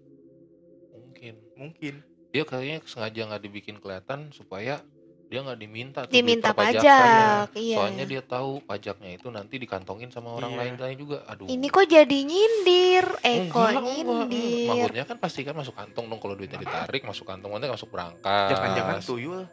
Mungkin. 0.93 1.33
Mungkin. 1.57 1.95
Dia 2.29 2.43
kayaknya 2.43 2.77
sengaja 2.83 3.21
nggak 3.25 3.41
dibikin 3.41 3.75
kelihatan 3.77 4.29
supaya 4.29 4.83
dia 5.27 5.43
nggak 5.43 5.59
diminta 5.59 5.99
tuh 6.07 6.13
Diminta 6.13 6.55
pajak, 6.55 7.51
iya. 7.53 7.75
Soalnya 7.75 8.07
dia 8.07 8.21
tahu 8.21 8.63
pajaknya 8.63 9.11
itu 9.13 9.27
nanti 9.27 9.59
dikantongin 9.59 10.07
sama 10.07 10.31
orang 10.33 10.55
Iya. 10.55 10.59
lain 10.61 10.73
lain 10.77 10.97
juga. 10.97 11.17
Aduh. 11.27 11.51
Ini 11.51 11.67
kok 11.67 11.83
jadi 11.85 12.17
nyindir? 12.23 13.05
Eh 13.21 13.51
kok 13.51 13.75
nyindir? 13.75 14.71
Maksudnya 14.87 15.03
kan 15.03 15.17
pasti 15.19 15.43
kan 15.43 15.51
masuk 15.51 15.75
kantong 15.75 16.07
dong 16.07 16.19
kalau 16.19 16.31
duitnya 16.31 16.55
ditarik 16.57 17.03
masuk 17.03 17.27
kantong 17.27 17.51
nanti 17.51 17.67
masuk 17.67 17.91
berangkas. 17.91 18.55
Jangan-jangan 18.55 18.99
tuyul. 19.03 19.43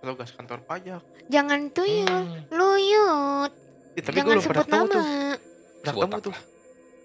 Petugas 0.00 0.32
kantor 0.32 0.58
pajak. 0.64 1.02
Jangan 1.28 1.60
tuyul, 1.70 2.08
Hmm, 2.08 2.48
luyut. 2.50 3.52
Ya, 3.92 4.00
tapi 4.00 4.16
gue 4.16 4.22
Jangan 4.22 4.28
belum 4.30 4.42
pernah 4.42 4.64
sebut 4.64 4.88
tuh. 4.88 5.04
nama. 5.04 5.36
Botak 5.80 5.94
ketemu 5.94 6.18
tuh. 6.20 6.34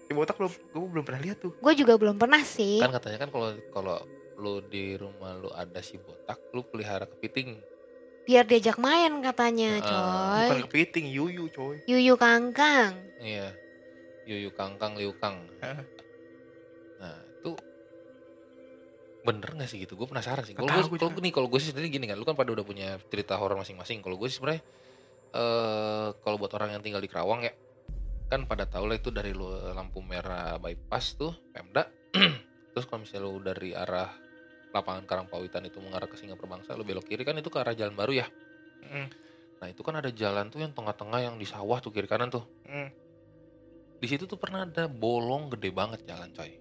Di 0.06 0.12
botak 0.14 0.36
belum, 0.36 0.52
gue 0.52 0.88
belum 0.92 1.04
pernah 1.04 1.20
lihat 1.20 1.36
tuh. 1.38 1.52
Gue 1.54 1.72
juga 1.72 1.92
belum 1.96 2.16
pernah 2.16 2.40
sih. 2.40 2.76
Kan 2.76 2.92
katanya 2.92 3.18
kan 3.18 3.30
kalau 3.30 3.48
kalau 3.70 3.96
lu 4.36 4.60
di 4.64 4.94
rumah 4.96 5.36
lu 5.36 5.48
ada 5.52 5.80
si 5.80 5.96
botak, 5.96 6.38
lu 6.52 6.60
pelihara 6.64 7.08
kepiting. 7.08 7.56
Biar 8.26 8.42
diajak 8.42 8.76
main 8.82 9.22
katanya, 9.22 9.80
coy. 9.80 10.46
Bukan 10.50 10.60
kepiting, 10.68 11.06
yuyu 11.08 11.46
coy. 11.54 11.80
Yuyu 11.86 12.18
kangkang. 12.18 12.98
Iya. 13.22 13.54
Yuyu 14.26 14.50
kangkang 14.52 14.98
liukang. 14.98 15.46
Nah, 16.98 17.16
itu 17.38 17.54
bener 19.22 19.50
gak 19.54 19.70
sih 19.70 19.78
gitu? 19.78 19.94
Gue 19.94 20.10
penasaran 20.10 20.42
sih. 20.42 20.58
Kalau 20.58 20.66
gue 20.66 20.82
gua 20.90 20.98
kalau 20.98 21.22
nih 21.22 21.30
kalau 21.30 21.46
gue 21.46 21.62
sih 21.62 21.70
sendiri 21.70 21.86
gini 21.86 22.10
kan, 22.10 22.18
lu 22.18 22.26
kan 22.26 22.34
pada 22.34 22.50
udah 22.50 22.66
punya 22.66 22.98
cerita 23.06 23.38
horor 23.38 23.54
masing-masing. 23.54 24.02
Kalau 24.02 24.18
gue 24.18 24.26
sih 24.26 24.42
sebenarnya 24.42 24.62
eh 25.36 26.08
kalau 26.22 26.36
buat 26.42 26.50
orang 26.58 26.74
yang 26.74 26.82
tinggal 26.82 26.98
di 26.98 27.06
Kerawang 27.06 27.46
ya, 27.46 27.54
kan 28.26 28.50
pada 28.50 28.66
tahu 28.66 28.90
lah 28.90 28.98
itu 28.98 29.14
dari 29.14 29.30
lu 29.30 29.46
lampu 29.70 30.02
merah 30.02 30.58
bypass 30.58 31.14
tuh 31.14 31.30
Pemda. 31.54 31.86
Terus 32.74 32.84
kalau 32.90 33.06
misalnya 33.06 33.22
lu 33.30 33.38
dari 33.38 33.70
arah 33.70 34.25
lapangan 34.76 35.04
Karangpawitan 35.08 35.64
itu 35.64 35.80
mengarah 35.80 36.06
ke 36.08 36.20
Singapura 36.20 36.58
Bangsa, 36.58 36.76
lu 36.76 36.84
belok 36.84 37.08
kiri 37.08 37.24
kan 37.24 37.36
itu 37.36 37.48
ke 37.48 37.58
arah 37.60 37.72
jalan 37.72 37.96
baru 37.96 38.12
ya. 38.22 38.26
Mm, 38.84 39.08
Nah 39.56 39.66
itu 39.72 39.80
kan 39.80 39.96
ada 39.96 40.12
jalan 40.12 40.52
tuh 40.52 40.60
yang 40.60 40.76
tengah-tengah 40.76 41.20
yang 41.24 41.40
di 41.40 41.48
sawah 41.48 41.80
tuh 41.80 41.90
kiri 41.90 42.04
kanan 42.04 42.28
tuh. 42.28 42.44
mm. 42.68 42.88
Di 43.96 44.06
situ 44.12 44.28
tuh 44.28 44.36
pernah 44.36 44.68
ada 44.68 44.84
bolong 44.86 45.48
gede 45.48 45.72
banget 45.72 46.04
jalan 46.04 46.28
coy. 46.36 46.52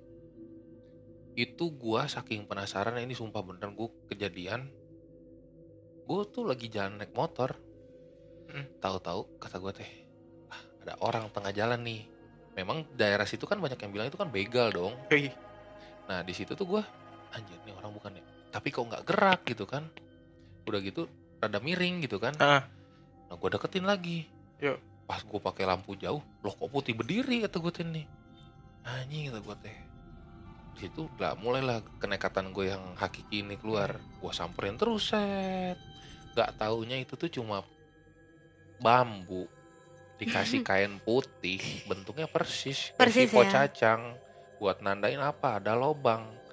Itu 1.36 1.75
gua 1.75 2.08
saking 2.08 2.47
penasaran 2.47 2.95
ini 3.04 3.12
sumpah 3.12 3.43
beneran 3.43 3.75
gua 3.75 3.91
kejadian 4.08 4.71
gue 6.06 6.21
tuh 6.30 6.45
lagi 6.45 6.69
jalan 6.69 7.01
naik 7.01 7.13
motor 7.17 7.58
Hmm. 8.45 8.62
tahu-tahu 8.78 9.41
kata 9.41 9.58
gue 9.58 9.73
teh 9.73 9.91
ah, 10.54 10.62
ada 10.86 10.93
orang 11.01 11.34
tengah 11.34 11.49
jalan 11.49 11.82
nih 11.82 12.06
memang 12.54 12.86
daerah 12.93 13.25
situ 13.25 13.49
kan 13.49 13.58
banyak 13.58 13.73
yang 13.82 13.89
bilang 13.89 14.06
itu 14.06 14.21
kan 14.21 14.30
begal 14.30 14.69
dong 14.69 14.93
Yoi. 15.10 15.34
nah 16.06 16.21
di 16.21 16.30
situ 16.30 16.54
tuh 16.54 16.62
gue 16.69 16.84
anjir 17.35 17.59
nih 17.67 17.75
orang 17.75 17.91
bukan 17.91 18.15
ya? 18.15 18.23
Tapi 18.55 18.67
kok 18.71 18.87
nggak 18.87 19.03
gerak 19.03 19.41
gitu 19.43 19.67
kan? 19.67 19.83
Udah 20.65 20.79
gitu 20.79 21.11
rada 21.43 21.59
miring 21.59 22.01
gitu 22.07 22.17
kan? 22.17 22.33
Ah. 22.39 22.63
nah 23.27 23.35
gue 23.35 23.49
deketin 23.51 23.85
lagi. 23.85 24.25
Yo. 24.63 24.79
pas 25.05 25.21
gue 25.21 25.37
pakai 25.37 25.69
lampu 25.69 25.93
jauh 25.93 26.23
loh 26.41 26.53
kok 26.57 26.65
putih 26.71 26.97
berdiri? 26.97 27.45
kata 27.45 27.61
gue 27.61 27.71
nih 27.85 28.05
anjing 28.85 29.33
kata 29.33 29.39
gue 29.41 29.55
teh. 29.65 29.77
Di 30.75 30.77
situ 30.87 31.07
lah 31.21 31.37
mulailah 31.37 31.81
kenekatan 32.01 32.49
gue 32.53 32.73
yang 32.73 32.93
hakiki 32.97 33.45
ini 33.45 33.57
keluar. 33.59 33.97
Gue 34.21 34.31
samperin 34.33 34.77
terus 34.77 35.13
set. 35.13 35.77
Nggak 36.33 36.57
taunya 36.57 36.97
itu 37.01 37.13
tuh 37.17 37.29
cuma 37.29 37.61
bambu. 38.81 39.49
Dikasih 40.17 40.63
kain 40.67 40.97
putih 41.03 41.59
bentuknya 41.85 42.25
persis 42.29 42.93
Persis 42.95 43.29
ya. 43.29 43.45
cacang. 43.45 44.17
Buat 44.61 44.81
nandain 44.81 45.19
apa? 45.19 45.59
Ada 45.59 45.75
lobang 45.75 46.44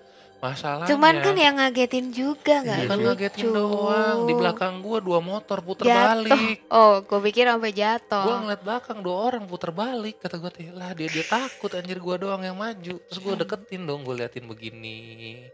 masalahnya. 0.42 0.90
Cuman 0.90 1.14
kan 1.22 1.37
yang 1.38 1.55
ngagetin 1.55 2.11
juga 2.11 2.66
nggak 2.66 2.78
bukan 2.85 2.98
lucu. 2.98 3.07
ngagetin 3.07 3.46
doang. 3.55 4.18
Di 4.26 4.35
belakang 4.35 4.74
gua 4.83 4.98
dua 4.98 5.18
motor 5.22 5.62
puter 5.62 5.87
Jatuh. 5.87 6.02
balik. 6.26 6.59
Oh, 6.72 7.05
gue 7.05 7.20
pikir 7.31 7.46
sampai 7.46 7.70
jatuh. 7.70 8.24
gua 8.26 8.37
ngeliat 8.42 8.62
belakang 8.66 8.98
dua 9.07 9.16
orang 9.31 9.46
puter 9.46 9.70
balik 9.70 10.18
kata 10.18 10.42
gua 10.42 10.50
teh. 10.50 10.66
Lah 10.74 10.90
dia 10.98 11.07
dia 11.07 11.22
takut 11.22 11.70
anjir 11.78 12.02
gua 12.02 12.18
doang 12.18 12.42
yang 12.42 12.59
maju. 12.59 12.98
Terus 12.98 13.20
gua 13.22 13.38
deketin 13.38 13.87
dong 13.87 14.02
gua 14.02 14.18
liatin 14.18 14.50
begini. 14.50 15.46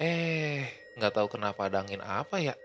Eh 0.00 0.64
nggak 0.96 1.12
tahu 1.12 1.36
kenapa 1.36 1.68
ada 1.68 1.84
angin 1.84 2.00
apa 2.00 2.40
ya. 2.40 2.56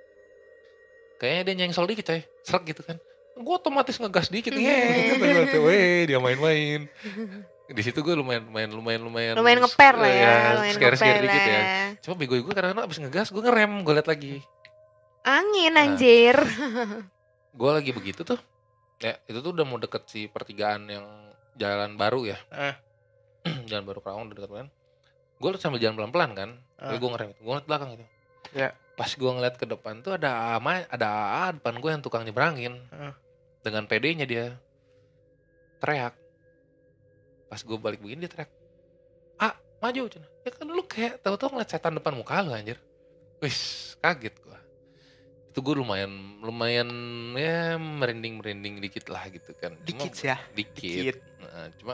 Kayaknya 1.19 1.43
dia 1.43 1.55
nyengsel 1.59 1.83
dikit 1.83 2.07
coy. 2.07 2.23
Serak 2.47 2.63
gitu 2.63 2.81
kan. 2.87 2.95
Gua 3.35 3.59
otomatis 3.59 3.99
ngegas 3.99 4.31
dikit. 4.31 4.55
Gua 4.57 5.43
teh. 5.51 5.59
Weh 5.59 6.07
dia 6.07 6.17
main-main 6.23 6.87
di 7.69 7.81
situ 7.81 8.01
gue 8.01 8.13
lumayan 8.13 8.43
lumayan 8.43 8.69
lumayan 8.71 9.01
lumayan 9.01 9.33
lumayan 9.33 9.59
ngeper 9.61 9.93
lah 9.93 10.09
ya, 10.09 10.17
ya, 10.17 10.33
lumayan 10.57 10.73
scare 10.73 10.95
scare 10.95 11.19
dikit 11.21 11.43
ya 11.43 11.61
cuma 12.01 12.13
bego 12.15 12.33
gue 12.35 12.51
karena 12.51 12.73
abis 12.79 12.97
ngegas 12.97 13.29
gue 13.29 13.39
ngerem 13.39 13.71
gue 13.81 13.93
liat 13.93 14.09
lagi 14.09 14.41
Angin 15.19 15.75
Nah. 15.75 15.83
anjir. 15.83 16.33
gue 17.59 17.69
lagi 17.69 17.91
begitu 17.91 18.23
tuh 18.23 18.39
ya 18.97 19.19
itu 19.23 19.37
tuh 19.37 19.51
udah 19.51 19.63
mau 19.63 19.77
deket 19.77 20.03
si 20.05 20.25
pertigaan 20.25 20.87
yang 20.87 21.05
jalan 21.55 21.93
baru 21.93 22.25
ya 22.25 22.37
Ah. 22.49 22.75
jalan 23.69 23.83
baru 23.83 23.99
Kerawang 23.99 24.27
udah 24.27 24.35
deket 24.35 24.51
kan 24.51 24.67
gue 25.39 25.49
sambil 25.55 25.77
jalan 25.77 25.95
pelan 25.95 26.11
pelan 26.11 26.31
kan 26.33 26.49
tapi 26.73 26.95
Ah. 26.95 26.99
gue 26.99 27.09
ngerem 27.09 27.29
gue 27.31 27.45
ngeliat 27.45 27.67
belakang 27.67 27.89
itu 27.93 28.05
Ya. 28.49 28.73
pas 28.95 29.07
gue 29.07 29.29
ngeliat 29.29 29.55
ke 29.55 29.65
depan 29.65 30.01
tuh 30.01 30.17
ada 30.17 30.57
ama 30.57 30.81
ada 30.87 31.07
AA 31.07 31.61
depan 31.61 31.77
gue 31.77 31.89
yang 31.91 32.01
tukang 32.01 32.23
nyebrangin 32.23 32.81
Ah. 32.89 33.13
dengan 33.61 33.85
PD-nya 33.85 34.25
dia 34.25 34.57
teriak 35.77 36.15
pas 37.49 37.59
gue 37.59 37.75
balik 37.75 37.99
begini 37.99 38.23
dia 38.23 38.31
teriak 38.31 38.49
ah 39.37 39.51
maju 39.79 40.05
cina 40.07 40.27
ya 40.39 40.51
kan 40.51 40.65
lu 40.65 40.83
kayak 40.83 41.19
tahu-tahu 41.19 41.49
ngeliat 41.51 41.69
setan 41.69 41.93
depan 41.93 42.13
muka 42.13 42.39
lu 42.39 42.53
anjir 42.53 42.77
wis 43.39 43.59
kaget 43.97 44.37
gue 44.37 44.57
itu 45.49 45.59
gue 45.59 45.75
lumayan 45.75 46.11
lumayan 46.39 46.89
ya 47.33 47.73
merinding 47.75 48.37
merinding 48.37 48.77
dikit 48.77 49.09
lah 49.09 49.25
gitu 49.27 49.49
kan 49.55 49.73
Cuma- 49.75 49.83
Dikit 49.83 50.13
sih 50.13 50.29
ya. 50.29 50.37
dikit, 50.51 50.77
Dikit. 50.77 51.17
Nah, 51.41 51.67
cuma 51.75 51.93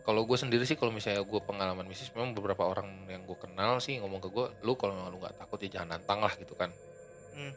kalau 0.00 0.24
gue 0.24 0.34
sendiri 0.34 0.64
sih 0.64 0.72
kalau 0.72 0.88
misalnya 0.88 1.20
gue 1.20 1.40
pengalaman 1.42 1.84
bisnis 1.84 2.08
memang 2.10 2.32
beberapa 2.32 2.64
orang 2.64 2.88
yang 3.06 3.22
gue 3.22 3.36
kenal 3.36 3.76
sih 3.76 4.00
ngomong 4.00 4.18
ke 4.18 4.28
gue 4.28 4.46
lu 4.64 4.72
kalau 4.72 4.96
memang 4.96 5.12
lu 5.12 5.20
nggak 5.20 5.36
takut 5.36 5.60
ya 5.60 5.78
jangan 5.78 5.94
nantang 5.94 6.20
lah 6.20 6.32
gitu 6.34 6.54
kan 6.54 6.72
Hmm. 7.30 7.54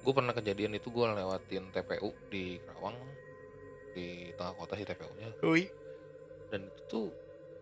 gue 0.00 0.12
pernah 0.14 0.32
kejadian 0.32 0.72
itu 0.72 0.88
gue 0.88 1.04
lewatin 1.04 1.68
TPU 1.68 2.08
di 2.30 2.56
Kerawang 2.56 2.96
di 3.90 4.06
tengah 4.32 4.54
kota 4.54 4.72
sih 4.72 4.86
TPU-nya 4.86 5.28
Ui. 5.42 5.68
Dan 6.50 6.60
itu 6.62 6.82
tuh 6.84 7.06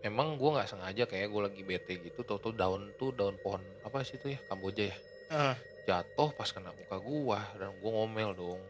emang 0.01 0.35
gue 0.35 0.51
nggak 0.51 0.67
sengaja 0.67 1.05
kayak 1.05 1.29
gue 1.29 1.43
lagi 1.43 1.63
bete 1.63 1.95
gitu 2.01 2.21
tau 2.23 2.37
tau 2.37 2.51
daun 2.51 2.91
tuh 2.95 3.11
daun 3.11 3.37
pohon 3.37 3.61
apa 3.83 4.01
sih 4.01 4.17
itu 4.17 4.33
ya 4.33 4.41
Kamboja 4.45 4.85
ya 4.87 4.97
Ah. 5.29 5.55
jatuh 5.85 6.33
pas 6.33 6.49
kena 6.49 6.69
muka 6.71 6.97
gua 6.99 7.41
dan 7.55 7.77
gua 7.79 7.91
ngomel 7.95 8.33
dong 8.33 8.61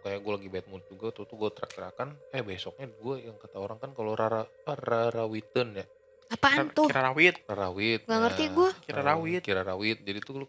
kayak 0.00 0.18
gua 0.20 0.32
lagi 0.34 0.48
bad 0.48 0.66
mood 0.66 0.82
juga 0.84 1.10
tuh 1.10 1.22
tuh 1.22 1.36
gue 1.36 1.50
teriak-teriakan 1.52 2.08
eh 2.30 2.40
besoknya 2.40 2.86
gue 2.88 3.14
yang 3.20 3.36
kata 3.36 3.56
orang 3.56 3.76
kan 3.76 3.90
kalau 3.90 4.14
rara 4.14 4.42
apa, 4.42 4.72
rarawiten 4.74 5.76
ya 5.76 5.86
Apaan 6.28 6.70
tuh? 6.70 6.86
Kira 6.86 7.02
rawit. 7.04 7.42
rarawit 7.44 8.06
Nggak 8.06 8.20
ngerti 8.20 8.44
Nah, 8.44 8.52
gua. 8.52 8.70
Kira 8.80 9.00
rawit. 9.04 9.40
kira 9.40 9.62
rawit 9.62 9.98
jadi 10.00 10.18
tuh 10.20 10.34
lu 10.36 10.46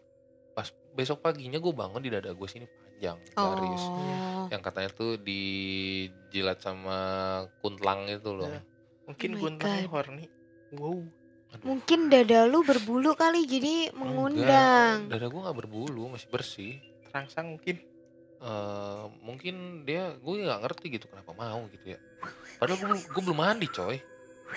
pas 0.52 0.66
besok 0.92 1.20
paginya 1.20 1.58
gue 1.58 1.74
bangun 1.74 1.98
di 1.98 2.10
dada 2.10 2.30
gue 2.30 2.46
sini 2.46 2.66
panjang 2.66 3.18
garis 3.34 3.84
Oh. 3.84 4.46
yang 4.48 4.62
katanya 4.62 4.90
tuh 4.92 5.18
dijilat 5.18 6.58
sama 6.58 6.98
kuntlang 7.62 8.06
itu 8.08 8.30
loh 8.30 8.46
Ya. 8.48 8.62
Mungkin 9.12 9.30
Oh 9.36 9.52
God. 9.54 9.86
horny. 9.90 10.26
Wow. 10.72 11.04
Mungkin 11.62 12.08
dada 12.08 12.48
lu 12.48 12.64
berbulu 12.64 13.12
kali 13.14 13.44
jadi 13.44 13.92
mengundang. 13.92 15.04
Enggak, 15.04 15.12
dada 15.12 15.28
gue 15.28 15.42
nggak 15.42 15.58
berbulu 15.58 16.04
masih 16.10 16.28
bersih 16.28 16.74
Terangsang 17.04 17.52
mungkin. 17.52 17.76
eh 18.42 19.04
mungkin 19.22 19.56
dia 19.84 20.16
gue 20.16 20.34
nggak 20.40 20.62
ngerti 20.62 20.86
gitu 20.92 21.06
kenapa 21.06 21.30
mau 21.32 21.62
gitu 21.70 21.94
ya 21.94 22.00
padahal 22.58 22.74
gue 22.74 22.88
belum 22.88 23.00
gue 23.06 23.22
belum 23.22 23.38
mandi 23.38 23.68
coy 23.70 24.02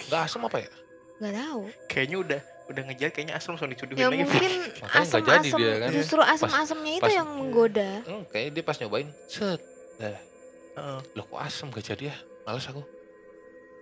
nggak 0.06 0.20
asem 0.22 0.40
apa 0.40 0.56
ya 0.58 0.72
Nggak 1.14 1.34
tahu. 1.36 1.62
Kayaknya 1.84 2.16
udah 2.16 2.40
udah 2.64 2.82
ngejar 2.82 3.10
kayaknya 3.10 3.34
asam 3.34 3.52
langsung 3.52 3.68
dicuduhin 3.68 4.00
Ya 4.00 4.08
lagi. 4.08 4.24
mungkin 4.24 4.52
Makanya 4.82 5.04
nggak 5.04 5.24
jadi 5.28 5.48
dia 5.52 5.72
kan. 5.76 5.90
justru 5.92 6.20
asam-asamnya 6.22 6.92
itu 6.94 7.02
pas- 7.02 7.12
yang 7.12 7.28
menggoda. 7.28 7.90
hmm, 8.02 8.22
kayaknya 8.26 8.50
dia 8.50 8.64
pas 8.64 8.76
nyobain 8.78 9.08
set 9.26 9.60
Heeh. 10.00 10.98
loh 11.12 11.24
kok 11.26 11.40
asem 11.40 11.66
gak 11.68 11.84
jadi 11.84 12.04
ya 12.08 12.16
males 12.42 12.64
aku 12.64 12.82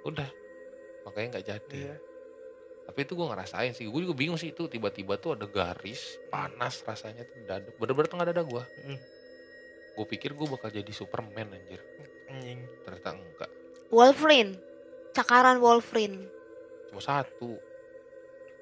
udah 0.02 0.28
makanya 1.02 1.28
nggak 1.32 1.46
jadi 1.48 1.82
Iya. 1.82 1.96
tapi 2.82 2.98
itu 3.00 3.12
gue 3.12 3.26
ngerasain 3.26 3.72
sih 3.72 3.84
gue 3.84 4.00
juga 4.00 4.12
bingung 4.12 4.34
sih 4.34 4.50
itu 4.50 4.66
tiba-tiba 4.66 5.14
tuh 5.16 5.34
ada 5.34 5.46
garis 5.46 6.00
panas 6.28 6.80
rasanya 6.80 7.22
tuh 7.22 7.38
dada 7.44 7.70
bener-bener 7.72 8.08
tengah 8.08 8.26
dada 8.26 8.42
gue 8.42 8.62
Mm. 8.84 8.98
gue 9.92 10.06
pikir 10.08 10.32
gue 10.32 10.46
bakal 10.46 10.68
jadi 10.68 10.88
Superman 10.90 11.52
anjir 11.52 11.78
Anjing. 12.26 12.64
ternyata 12.82 13.12
enggak 13.12 13.50
Wolverine. 13.88 14.56
Cakaran 15.12 15.58
Wolverine. 15.58 16.24
cuma 16.88 17.00
satu 17.00 17.60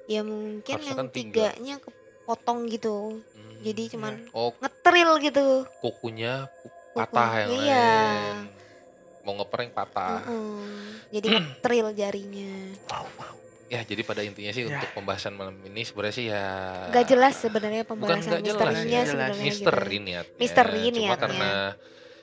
Ya 0.05 0.21
mungkin 0.21 0.75
Harusnya 0.75 0.91
yang 0.91 0.97
kan 0.97 1.07
tiga. 1.07 1.31
tiganya 1.53 1.75
kepotong 1.79 2.67
gitu. 2.67 3.23
Hmm. 3.31 3.57
Jadi 3.61 3.83
cuman 3.89 4.13
oh 4.31 4.51
ngetril 4.57 5.09
gitu. 5.21 5.47
kukunya 5.79 6.51
patah 6.91 7.31
yang 7.39 7.49
Iya. 7.53 7.87
lain 7.87 8.40
mau 9.21 9.33
ngeprank 9.35 9.71
patah 9.71 10.21
Heeh. 10.21 10.65
Jadi 11.11 11.25
ngetril 11.33 11.87
jarinya. 11.93 12.53
wow 12.87 13.05
wow 13.15 13.35
ya 13.67 13.79
jadi 13.81 14.03
pada 14.03 14.19
intinya 14.19 14.51
sih 14.51 14.63
Ya. 14.63 14.75
untuk 14.75 14.91
pembahasan 14.93 15.31
malam 15.31 15.55
ini 15.63 15.81
sebenarnya 15.81 16.11
sih 16.13 16.25
ya 16.27 16.43
Gak 16.89 17.05
jelas 17.07 17.39
sebenarnya 17.39 17.83
bukan 17.83 18.19
pembahasan 18.19 18.43
jelas 18.43 18.51
misterinya 18.51 18.91
ya. 18.91 19.07
sebenarnya 19.07 19.43
misteri 19.45 19.87
gitu. 19.89 20.03
niatnya 20.03 20.37
Misteri 20.37 20.81
cuma 20.83 20.91
niatnya. 20.91 21.17
karena 21.17 21.51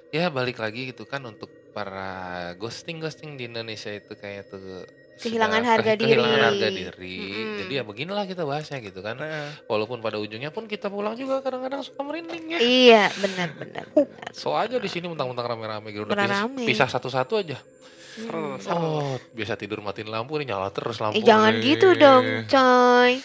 ya 0.08 0.24
balik 0.28 0.58
lagi 0.58 0.80
gitu 0.86 1.04
kan 1.04 1.24
untuk 1.24 1.48
para 1.70 2.12
ghosting 2.54 2.98
ghosting 2.98 3.34
di 3.34 3.44
Indonesia 3.44 3.88
itu 3.88 4.12
kayak 4.12 4.44
tuh 4.46 4.84
Kehilangan 5.20 5.58
sudah 5.58 5.72
harga 5.72 5.90
ke- 5.90 5.98
kehilangan 6.00 6.30
diri. 6.30 6.44
harga 6.44 6.68
diri 6.70 7.16
Mm-mm. 7.20 7.56
jadi 7.58 7.72
ya 7.72 7.82
beginilah 7.82 8.24
kita 8.24 8.42
bahasnya 8.42 8.78
gitu 8.78 8.98
kan 8.98 9.14
Nah, 9.14 9.50
walaupun 9.64 9.98
pada 9.98 10.16
ujungnya 10.16 10.48
pun 10.48 10.64
kita 10.64 10.86
pulang 10.86 11.12
juga 11.12 11.38
kadang-kadang 11.38 11.82
suka 11.82 12.00
merinding 12.00 12.44
ya 12.48 12.58
Iya, 12.58 13.04
benar 13.16 13.48
benar. 13.52 13.84
benar. 13.88 14.30
so 14.30 14.52
aja 14.52 14.74
di 14.74 14.86
sini 14.86 15.06
mentang-mentang 15.06 15.46
rame-rame 15.48 15.90
gitu 15.90 16.04
udah 16.04 16.16
pisah, 16.16 16.40
rame. 16.40 16.62
pisah 16.64 16.88
satu-satu 16.88 17.34
aja 17.36 17.58
Hmm. 18.18 18.58
Oh, 18.66 19.14
biasa 19.30 19.54
tidur 19.54 19.78
matiin 19.78 20.06
lampu 20.06 20.34
nih 20.34 20.50
nyala 20.50 20.74
terus 20.74 20.98
lampu. 20.98 21.14
Eh 21.14 21.22
jangan 21.22 21.54
nih. 21.54 21.62
gitu 21.70 21.94
dong, 21.94 22.26
coy. 22.44 23.22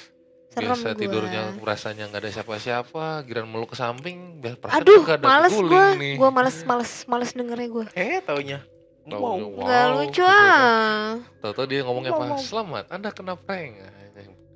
Serem 0.48 0.70
Biasa 0.70 0.88
gua. 0.88 0.94
tidurnya 0.94 1.42
rasanya 1.58 2.04
nggak 2.06 2.22
ada 2.22 2.30
siapa-siapa, 2.32 3.06
giran 3.26 3.50
meluk 3.50 3.74
ke 3.74 3.76
samping, 3.76 4.38
biar 4.38 4.54
perasaan 4.54 4.86
Aduh, 4.86 5.02
males 5.20 5.50
nih. 5.98 6.14
Gua 6.14 6.30
males 6.30 6.62
males 6.62 6.92
males 7.04 7.34
dengernya 7.34 7.68
gua. 7.68 7.86
eh 7.92 8.22
taunya. 8.22 8.62
Taunya, 9.04 9.20
Wow. 9.20 9.36
Wow, 9.36 9.62
Nggak 9.62 9.86
lucu 9.92 10.10
gitu 10.16 10.24
kan. 10.24 10.48
ah. 10.48 11.12
Tahu-tahu 11.40 11.66
dia 11.68 11.80
ngomongnya 11.84 12.12
apa? 12.12 12.26
Wow. 12.30 12.40
Selamat, 12.40 12.86
Anda 12.88 13.10
kena 13.10 13.36
prank. 13.36 13.74
Ah, 13.78 13.92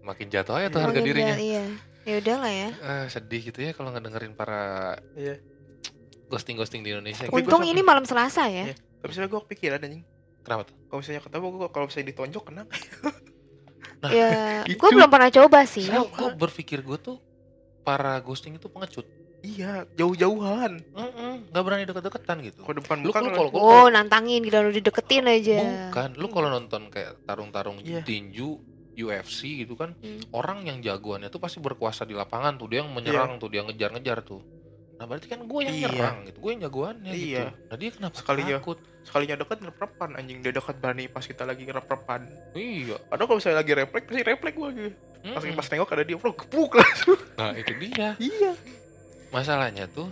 Makin 0.01 0.27
jatuh 0.29 0.55
aja 0.55 0.67
tuh 0.67 0.79
harga 0.79 0.95
Makin 0.95 1.03
dirinya. 1.05 1.35
Iya. 1.35 1.63
Ya 2.03 2.15
udahlah 2.17 2.47
ya. 2.49 2.69
Ah, 2.79 3.05
sedih 3.07 3.41
gitu 3.43 3.59
ya 3.59 3.71
kalau 3.71 3.91
nggak 3.91 4.03
dengerin 4.03 4.33
para 4.33 4.95
Iya. 5.13 5.43
ghosting-ghosting 6.25 6.79
di 6.81 6.91
Indonesia. 6.91 7.23
Tapi 7.23 7.31
Gitu. 7.33 7.43
Untung 7.45 7.63
ini 7.63 7.81
malam 7.81 8.03
Selasa 8.03 8.47
ya. 8.47 8.71
Iya. 8.71 8.75
Tapi 8.97 9.07
misalnya 9.07 9.29
gue 9.29 9.41
kepikiran 9.43 9.79
anjing. 9.81 10.03
Kenapa 10.41 10.63
tuh? 10.63 10.75
Kalau 10.85 10.99
misalnya 11.01 11.21
ketemu 11.21 11.45
gue 11.49 11.67
kalau 11.67 11.85
misalnya 11.85 12.07
ditonjok 12.07 12.43
kena. 12.45 12.63
Nah, 13.97 14.09
Ya, 14.09 14.29
gua 14.77 14.89
belum 14.93 15.09
pernah 15.09 15.31
coba 15.33 15.59
sih. 15.65 15.83
Saya 15.83 16.05
gue 16.05 16.29
berpikir 16.35 16.79
gue 16.79 16.97
tuh 16.97 17.17
para 17.81 18.15
ghosting 18.21 18.53
itu 18.53 18.69
pengecut. 18.69 19.03
Iya, 19.39 19.83
jauh-jauhan. 19.93 20.79
Mm-mm, 20.93 21.26
nggak 21.47 21.63
berani 21.63 21.83
deket-deketan 21.85 22.37
gitu. 22.43 22.59
Kalau 22.61 22.75
depan 22.75 22.95
Lu 22.99 23.09
muka 23.09 23.19
kalau 23.19 23.49
kalau 23.49 23.63
Oh, 23.63 23.87
nantangin 23.87 24.41
gitu 24.41 24.55
udah 24.55 24.71
dideketin 24.71 25.25
aja. 25.25 25.57
Bukan, 25.89 26.09
lu 26.15 26.27
kalau 26.27 26.49
nonton 26.49 26.87
kayak 26.87 27.23
tarung-tarung 27.23 27.79
Iya. 27.81 28.03
tinju 28.03 28.59
UFC 28.93 29.61
gitu 29.61 29.73
kan, 29.73 29.93
Hmm. 29.95 30.21
orang 30.31 30.65
yang 30.65 30.81
jagoannya 30.81 31.27
tuh 31.27 31.37
pasti 31.37 31.57
berkuasa 31.57 32.01
di 32.01 32.11
lapangan 32.11 32.57
tuh, 32.57 32.65
dia 32.65 32.81
yang 32.81 32.89
menyerang 32.89 33.37
tuh, 33.37 33.47
dia 33.47 33.61
ngejar-ngejar 33.61 34.21
tuh. 34.21 34.41
Nah 34.97 35.05
berarti 35.05 35.29
kan 35.29 35.45
gue 35.45 35.61
yang 35.61 35.77
Iya. 35.77 35.87
nyerang 35.87 36.17
gitu, 36.25 36.37
gue 36.39 36.51
yang 36.51 36.61
jagoannya 36.65 37.11
Iya. 37.11 37.21
gitu. 37.45 37.45
Nah 37.63 37.75
dia 37.77 37.89
kenapa 37.91 38.15
Sekalinya- 38.17 38.57
takut? 38.57 38.77
Sekalinya 39.05 39.35
dekat 39.37 39.57
rep-repan 39.61 40.09
anjing 40.15 40.39
dia 40.41 40.51
dekat 40.51 40.75
berani 40.77 41.07
pas 41.07 41.21
kita 41.21 41.45
lagi 41.45 41.63
rep-repan. 41.63 42.21
Iya. 42.51 42.97
Padahal 43.05 43.25
kalau 43.25 43.37
misalnya 43.37 43.59
lagi 43.61 43.71
refleks 43.71 44.05
pasti 44.05 44.21
refleks 44.21 44.55
gua 44.57 44.69
gitu. 44.73 44.91
Pas 45.17 45.39
Mm-mm. 45.39 45.55
pas 45.55 45.67
nengok 45.67 45.89
ada 45.91 46.03
dia, 46.03 46.17
bro, 46.17 46.31
gebuk 46.33 46.71
langsung. 46.73 47.19
Nah 47.35 47.53
itu 47.53 47.71
dia. 47.77 48.09
iya. 48.17 48.51
Masalahnya 49.29 49.85
tuh 49.87 50.09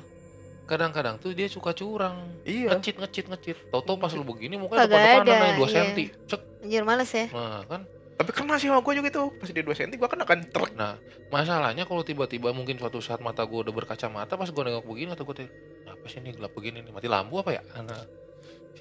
kadang-kadang 0.66 1.16
tuh 1.22 1.32
dia 1.32 1.46
suka 1.46 1.72
curang. 1.72 2.30
Iya. 2.44 2.74
Ngecit 2.76 2.98
ngecit 2.98 3.26
ngecit. 3.30 3.58
Tahu-tahu 3.70 3.98
pas 4.02 4.12
lu 4.14 4.26
begini 4.26 4.58
mukanya 4.58 4.90
Kagak 4.90 4.98
depan-depanan 4.98 5.30
ada, 5.30 5.46
naik 5.46 5.58
2 5.58 5.66
iya. 5.66 5.70
cm. 5.74 5.90
Cek. 6.26 6.42
Anjir 6.66 6.84
males 6.84 7.12
ya. 7.14 7.26
Nah 7.32 7.62
kan 7.70 7.82
Tapi 8.16 8.32
kena 8.32 8.56
sih 8.56 8.72
sama 8.72 8.80
gua 8.80 8.96
juga 8.96 9.10
tuh. 9.12 9.28
Pas 9.36 9.52
dia 9.52 9.60
2 9.60 9.76
cm 9.76 9.92
gua 10.00 10.08
kan 10.08 10.20
akan 10.24 10.40
truk. 10.48 10.72
Nah, 10.80 10.96
masalahnya 11.30 11.84
kalau 11.84 12.00
tiba-tiba 12.00 12.56
mungkin 12.56 12.80
suatu 12.80 13.04
saat 13.04 13.20
mata 13.20 13.44
gue 13.44 13.60
udah 13.60 13.76
berkacamata 13.76 14.40
pas 14.40 14.48
gue 14.48 14.64
nengok 14.64 14.88
begini 14.88 15.12
atau 15.12 15.28
gue 15.28 15.44
apa 15.84 16.06
sih 16.08 16.24
ini 16.24 16.32
gelap 16.32 16.56
begini 16.56 16.80
nih 16.80 16.96
mati 16.96 17.12
lampu 17.12 17.44
apa 17.44 17.60
ya? 17.60 17.62
Nah, 17.84 18.08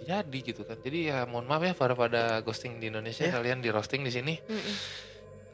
jadi 0.06 0.38
gitu 0.38 0.62
kan. 0.62 0.78
Jadi 0.78 1.10
ya 1.10 1.26
mohon 1.26 1.50
maaf 1.50 1.66
ya 1.66 1.74
para 1.74 1.98
pada 1.98 2.38
ghosting 2.46 2.78
di 2.78 2.94
Indonesia 2.94 3.26
Ya. 3.26 3.34
kalian 3.34 3.58
di 3.58 3.74
roasting 3.74 4.06
di 4.06 4.12
sini 4.14 4.38
Mm-mm. 4.38 4.74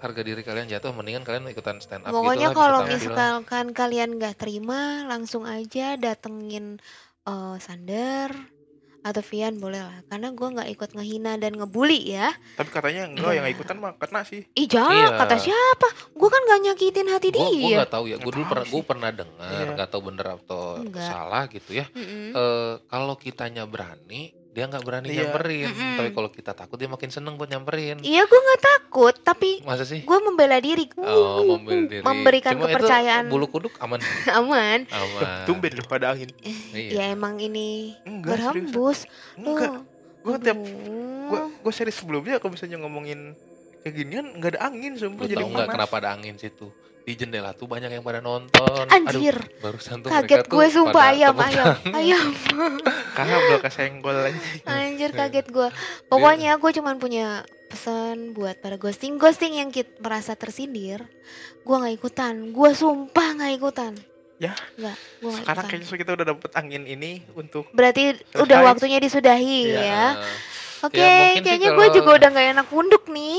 Harga 0.00 0.20
diri 0.20 0.40
kalian 0.40 0.66
jatuh 0.66 0.90
mendingan 0.90 1.22
kalian 1.22 1.44
ikutan 1.46 1.76
stand 1.78 2.02
up 2.02 2.10
Pokoknya 2.10 2.50
gitu 2.50 2.56
lah, 2.56 2.58
kalau 2.58 2.80
misalkan 2.84 3.66
kalian 3.70 4.16
nggak 4.16 4.36
terima, 4.36 5.04
langsung 5.04 5.44
aja 5.44 5.94
datengin 5.94 6.80
eh, 7.22 7.56
Sander 7.58 8.32
atau 9.00 9.24
Vian 9.24 9.56
boleh 9.56 9.80
lah. 9.80 10.04
Karena 10.08 10.28
gua 10.28 10.52
nggak 10.52 10.68
ikut 10.70 10.90
ngehina 10.92 11.36
dan 11.36 11.56
ngebully 11.56 12.12
ya. 12.12 12.28
Tapi 12.52 12.68
katanya 12.68 13.08
enggak 13.08 13.32
Iya. 13.32 13.36
yang 13.40 13.46
ikutan 13.48 13.76
mah 13.76 13.96
kena 13.96 14.20
sih. 14.24 14.44
Ih 14.52 14.68
jangan, 14.68 14.92
Iya. 14.92 15.16
kata 15.16 15.36
siapa? 15.40 15.88
Gua 16.12 16.28
kan 16.28 16.42
nggak 16.44 16.60
nyakitin 16.68 17.08
hati 17.08 17.28
Gue 17.28 17.40
gue 17.40 17.48
dia. 17.64 17.76
nggak 17.80 17.92
tahu 17.92 18.04
ya. 18.08 18.16
Gue 18.16 18.28
dulu 18.28 18.44
pernah 18.44 18.66
gue 18.68 18.82
pernah 18.84 19.08
dengar 19.08 19.52
Iya. 19.56 19.72
nggak 19.72 19.88
tahu 19.88 20.02
bener 20.04 20.26
atau 20.36 20.62
Enggak. 20.80 21.08
salah 21.08 21.42
gitu 21.48 21.70
ya. 21.72 21.88
Mm-mm. 21.92 22.36
Eh 22.36 22.72
kalau 22.88 23.16
kitanya 23.16 23.64
berani 23.64 24.36
dia 24.50 24.66
nggak 24.66 24.82
berani 24.82 25.06
Iya. 25.06 25.30
nyamperin. 25.30 25.66
Mm-mm. 25.68 25.94
Tapi 25.94 26.10
kalau 26.10 26.28
kita 26.28 26.52
takut 26.52 26.74
dia 26.74 26.86
makin 26.86 27.06
seneng 27.06 27.34
buat 27.34 27.46
nyamperin. 27.46 28.02
Iya 28.02 28.26
gua 28.26 28.40
nggak 28.40 28.62
takut, 28.62 29.14
tapi 29.16 29.62
Masa 29.62 29.84
sih? 29.84 30.02
gua 30.02 30.18
membela 30.18 30.58
diri. 30.58 30.90
Oh, 30.96 31.54
membela 31.56 31.86
diri. 31.86 32.02
Memberikan 32.02 32.54
Cuma 32.54 32.66
itu 32.66 32.74
kepercayaan 32.74 33.24
bulu 33.26 33.46
kuduk 33.46 33.72
aman. 33.78 34.02
aman. 34.40 34.78
Aman. 34.86 35.46
Tumben 35.46 35.70
loh 35.72 35.86
pada 35.86 36.10
angin. 36.10 36.30
Iya. 36.74 36.90
Ya 36.90 37.04
emang 37.10 37.38
ini 37.38 37.94
Enggak, 38.02 38.36
serius. 38.36 38.46
berhembus. 38.50 38.98
Enggak. 39.36 39.70
Oh, 39.70 39.82
Gua 40.20 40.36
tiap 40.36 40.58
gua 41.26 41.40
gua 41.56 41.72
seri 41.72 41.88
sebelumnya 41.90 42.36
kalau 42.36 42.52
misalnya 42.52 42.76
ngomongin 42.76 43.32
kayak 43.80 43.94
ginian 43.94 44.26
enggak 44.34 44.58
ada 44.58 44.66
angin 44.66 44.92
sumpah 44.92 45.24
Lu 45.24 45.30
jadi 45.30 45.40
tahu 45.40 45.48
nggak 45.48 45.68
kenapa 45.70 45.94
ada 45.96 46.08
angin 46.12 46.36
situ? 46.36 46.68
Di 47.10 47.18
jendela 47.18 47.50
tuh 47.50 47.66
banyak 47.66 47.90
yang 47.90 48.06
pada 48.06 48.22
nonton. 48.22 48.86
Anjir, 48.86 49.34
Aduh, 49.34 49.58
barusan 49.58 49.98
tuh 49.98 50.14
kaget 50.14 50.46
gue 50.46 50.66
sumpah 50.70 51.10
ayam, 51.10 51.34
ayam, 51.34 51.74
ayam. 51.90 52.26
Kabel 53.18 53.58
kesenggol 53.58 54.30
aja. 54.30 54.38
Anjir 54.70 55.10
kaget 55.10 55.50
gue. 55.50 55.74
Pokoknya 56.06 56.54
gue 56.54 56.70
cuman 56.70 57.02
punya 57.02 57.42
pesan 57.66 58.30
buat 58.30 58.62
para 58.62 58.78
ghosting 58.78 59.18
ghosting 59.18 59.58
yang 59.58 59.74
kit 59.74 59.98
merasa 59.98 60.38
tersindir. 60.38 61.02
Gue 61.66 61.76
nggak 61.82 61.98
ikutan. 61.98 62.54
Gue 62.54 62.78
sumpah 62.78 63.42
nggak 63.42 63.58
ikutan. 63.58 63.98
Ya. 64.38 64.54
Nggak, 64.78 64.94
gue 64.94 65.30
nggak 65.34 65.42
Sekarang 65.50 65.64
kayaknya 65.66 65.98
kita 65.98 66.12
udah 66.14 66.26
dapet 66.30 66.50
angin 66.54 66.82
ini 66.86 67.26
untuk 67.34 67.66
Berarti 67.74 68.22
udah 68.38 68.70
waktunya 68.70 69.02
disudahi 69.02 69.58
Iya. 69.66 69.82
ya. 69.82 70.06
Oke, 70.80 70.96
Ya, 70.96 71.12
mungkin 71.30 71.36
sih 71.36 71.46
kayaknya 71.46 71.70
gue 71.70 71.76
kalau- 71.78 71.92
juga 71.94 72.10
udah 72.16 72.28
nggak 72.30 72.46
enak 72.50 72.66
punduk 72.66 73.04
nih. 73.06 73.36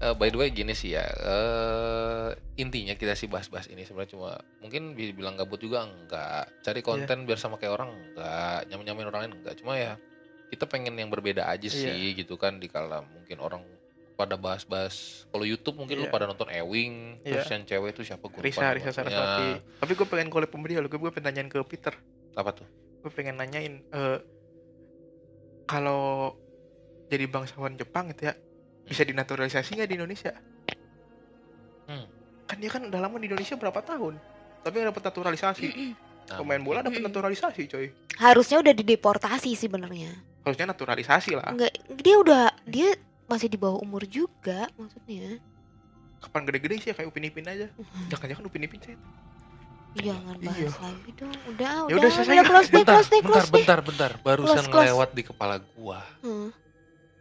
Eh, 0.00 0.14
by 0.14 0.28
the 0.28 0.36
way 0.36 0.48
gini 0.48 0.72
sih 0.72 0.92
ya. 0.92 1.04
eh 1.04 2.28
intinya 2.56 2.92
kita 2.92 3.12
sih 3.12 3.26
bahas-bahas 3.26 3.66
ini 3.66 3.84
sebenarnya 3.84 4.10
cuma 4.10 4.32
mungkin 4.58 4.82
bilang 4.92 5.34
gabut 5.34 5.56
juga 5.56 5.82
enggak. 5.82 6.50
Cari 6.60 6.80
konten 6.80 7.24
biar 7.24 7.36
sama 7.36 7.56
kayak 7.56 7.74
orang 7.74 7.90
enggak. 7.92 8.66
Nyaman-nyamain 8.66 9.06
orang 9.06 9.20
lain 9.22 9.34
enggak. 9.36 9.54
Cuma 9.54 9.74
ya 9.74 9.94
kita 10.48 10.66
pengen 10.66 10.94
yang 10.94 11.08
berbeda 11.08 11.46
aja 11.46 11.62
Iya. 11.62 11.94
sih 11.94 12.16
gitu 12.16 12.34
kan 12.34 12.56
di 12.56 12.66
kala 12.66 13.04
mungkin 13.04 13.38
orang 13.38 13.62
pada 14.12 14.34
bahas-bahas 14.34 15.24
kalau 15.28 15.44
YouTube 15.44 15.78
mungkin 15.78 15.96
lu 15.96 16.04
Iya. 16.04 16.12
pada 16.12 16.26
nonton 16.26 16.50
Ewing 16.50 17.22
terus 17.22 17.46
Iya. 17.46 17.54
yang 17.54 17.64
cewek 17.64 17.90
itu 17.94 18.02
siapa 18.04 18.24
gue 18.26 18.40
Risa, 18.42 18.74
Risa 18.74 18.90
Saraswati. 18.90 19.62
Tapi 19.78 19.92
gue 19.94 20.06
pengen 20.06 20.28
sama 20.28 20.66
dia 20.66 20.82
loh. 20.82 20.90
Gue 20.90 21.08
pengen 21.08 21.30
nanyain 21.30 21.48
ke 21.48 21.60
Peter. 21.62 21.94
apa 22.30 22.50
tuh 22.52 22.66
Gue 23.00 23.10
pengen 23.10 23.36
nanyain 23.36 23.80
eh 23.86 24.18
kalau 25.64 26.34
jadi 27.10 27.26
bangsawan 27.26 27.74
Jepang 27.74 28.08
gitu 28.08 28.30
ya 28.30 28.34
bisa 28.86 29.02
dinaturalisasi 29.02 29.74
nggak 29.74 29.88
di 29.88 29.96
Indonesia? 29.96 30.32
Hmm. 31.84 32.06
Kan 32.46 32.56
dia 32.58 32.70
kan 32.70 32.82
udah 32.82 33.00
lama 33.00 33.18
di 33.18 33.26
Indonesia 33.26 33.54
berapa 33.54 33.80
tahun? 33.80 34.14
Tapi 34.62 34.74
nggak 34.76 34.88
dapat 34.90 35.02
naturalisasi. 35.04 35.66
Nah, 36.30 36.38
Pemain 36.38 36.62
bola 36.62 36.78
dapat 36.80 37.02
Mm-mm. 37.02 37.10
naturalisasi 37.10 37.66
coy. 37.66 37.86
Harusnya 38.16 38.62
udah 38.62 38.70
dideportasi 38.70 39.50
sih 39.52 39.66
benernya. 39.66 40.14
Harusnya 40.40 40.70
naturalisasi 40.70 41.34
lah. 41.34 41.50
Enggak, 41.50 41.74
dia 41.96 42.16
udah 42.16 42.44
dia 42.62 42.94
masih 43.26 43.46
di 43.46 43.58
bawah 43.58 43.78
umur 43.78 44.06
juga 44.06 44.70
maksudnya. 44.74 45.42
Kapan 46.20 46.42
gede-gede 46.46 46.74
sih 46.78 46.88
ya, 46.90 46.94
kayak 46.94 47.08
Upin 47.08 47.24
Ipin 47.24 47.46
aja. 47.46 47.66
Jangan-jangan 48.06 48.44
Upin 48.44 48.62
Ipin 48.62 48.78
saya. 48.78 48.98
Jangan 49.90 50.36
bahas 50.38 50.54
Iya. 50.60 50.70
lagi 50.78 51.10
dong. 51.16 51.34
Udah, 51.48 51.72
Ya 51.72 51.82
udah, 51.82 51.86
udah, 51.88 51.98
udah, 51.98 52.10
selesai. 52.12 52.46
close 52.46 52.68
deh, 52.68 52.78
bentar, 52.78 52.94
close 52.94 53.10
deh, 53.10 53.20
bentar, 53.20 53.26
close 53.32 53.42
deh. 53.42 53.54
bentar, 53.58 53.78
bentar. 53.82 54.10
Barusan 54.22 54.54
Close, 54.54 54.70
close. 54.70 54.86
lewat 54.86 55.08
di 55.10 55.22
kepala 55.24 55.56
gua. 55.74 56.00
Hmm. 56.20 56.48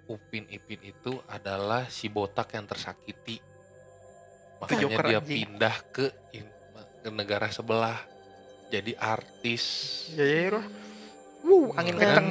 Upin 0.09 0.49
Ipin 0.49 0.81
itu 0.81 1.21
adalah 1.29 1.85
si 1.85 2.09
botak 2.09 2.57
yang 2.57 2.65
tersakiti. 2.65 3.37
Makanya 4.57 4.81
Joker, 4.89 5.05
dia 5.05 5.19
anjing. 5.21 5.37
pindah 5.37 5.75
ke, 5.93 6.05
in- 6.33 6.57
ke 7.05 7.09
negara 7.13 7.47
sebelah. 7.53 8.01
Jadi 8.73 8.97
artis. 8.97 9.63
Ya 10.17 10.25
ya, 10.25 10.57
Roh. 10.57 10.65
Wuh, 11.45 11.67
angin 11.77 11.95
Kan? 11.95 12.05
kenceng. 12.09 12.29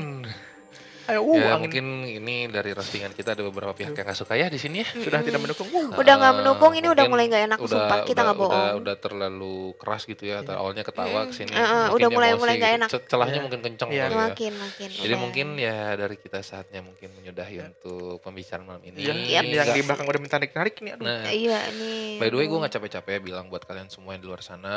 Ayo, 1.09 1.25
wuh, 1.25 1.40
ya 1.40 1.57
angin 1.57 1.64
mungkin 1.64 1.85
ini 2.05 2.37
dari 2.47 2.71
roastingan 2.71 3.11
kita 3.11 3.33
ada 3.33 3.40
beberapa 3.40 3.73
pihak 3.73 3.97
yang 3.97 4.05
gak 4.05 4.12
suka 4.14 4.37
ya 4.37 4.47
di 4.47 4.57
sini 4.57 4.85
ya. 4.85 4.88
sudah 4.92 5.25
tidak 5.25 5.40
mendukung. 5.40 5.64
Wuh. 5.66 5.97
Udah 5.97 6.14
nggak 6.14 6.35
mendukung, 6.37 6.77
ini 6.77 6.85
udah 6.85 7.05
mulai 7.09 7.25
nggak 7.27 7.44
enak, 7.49 7.59
udah, 7.59 7.71
sumpah, 7.71 7.97
kita 8.05 8.12
udah- 8.12 8.25
nggak 8.27 8.37
bohong. 8.38 8.53
Udah, 8.53 8.73
udah 8.77 8.94
terlalu 8.99 9.57
keras 9.75 10.05
gitu 10.05 10.23
ya. 10.23 10.44
Iya. 10.44 10.53
Awalnya 10.55 10.85
ketawa 10.85 11.09
Mm-mm. 11.25 11.29
ke 11.29 11.35
sini. 11.35 11.51
Eh, 11.51 11.59
makin 11.59 11.97
udah 11.97 12.09
mulai- 12.12 12.37
mulai 12.37 12.55
nggak 12.55 12.68
gitu. 12.68 12.79
enak. 12.79 12.88
Ce- 12.90 13.07
Celahnya 13.09 13.35
Iya. 13.35 13.42
mungkin 13.42 13.61
kenceng 13.64 13.88
Iya. 13.88 14.03
kali 14.03 14.12
ya. 14.12 14.21
Makin, 14.21 14.53
makin. 14.53 14.88
Jadi 14.92 15.14
mungkin 15.16 15.47
ya 15.57 15.77
dari 15.97 16.16
kita 16.18 16.38
saatnya 16.38 16.81
mungkin 16.85 17.09
menyudahi 17.11 17.57
untuk 17.64 18.21
pembicaraan 18.21 18.64
malam 18.68 18.83
ini. 18.85 18.97
Iya, 19.01 19.12
yang 19.33 19.44
Nggak- 19.49 19.73
di 19.73 19.81
belakang 19.83 20.07
udah 20.07 20.21
minta 20.21 20.37
narik-narik 20.37 20.75
nih. 20.79 20.92
Aduh. 20.92 21.05
Nah, 21.05 21.25
Iya 21.27 21.59
nih. 21.73 22.21
By 22.21 22.29
the 22.29 22.37
way, 22.37 22.47
gue 22.47 22.59
nggak 22.59 22.75
capek-capek 22.75 23.11
ya 23.11 23.21
bilang 23.23 23.49
buat 23.49 23.64
kalian 23.64 23.88
semua 23.88 24.12
yang 24.12 24.21
di 24.21 24.29
luar 24.29 24.44
sana 24.44 24.77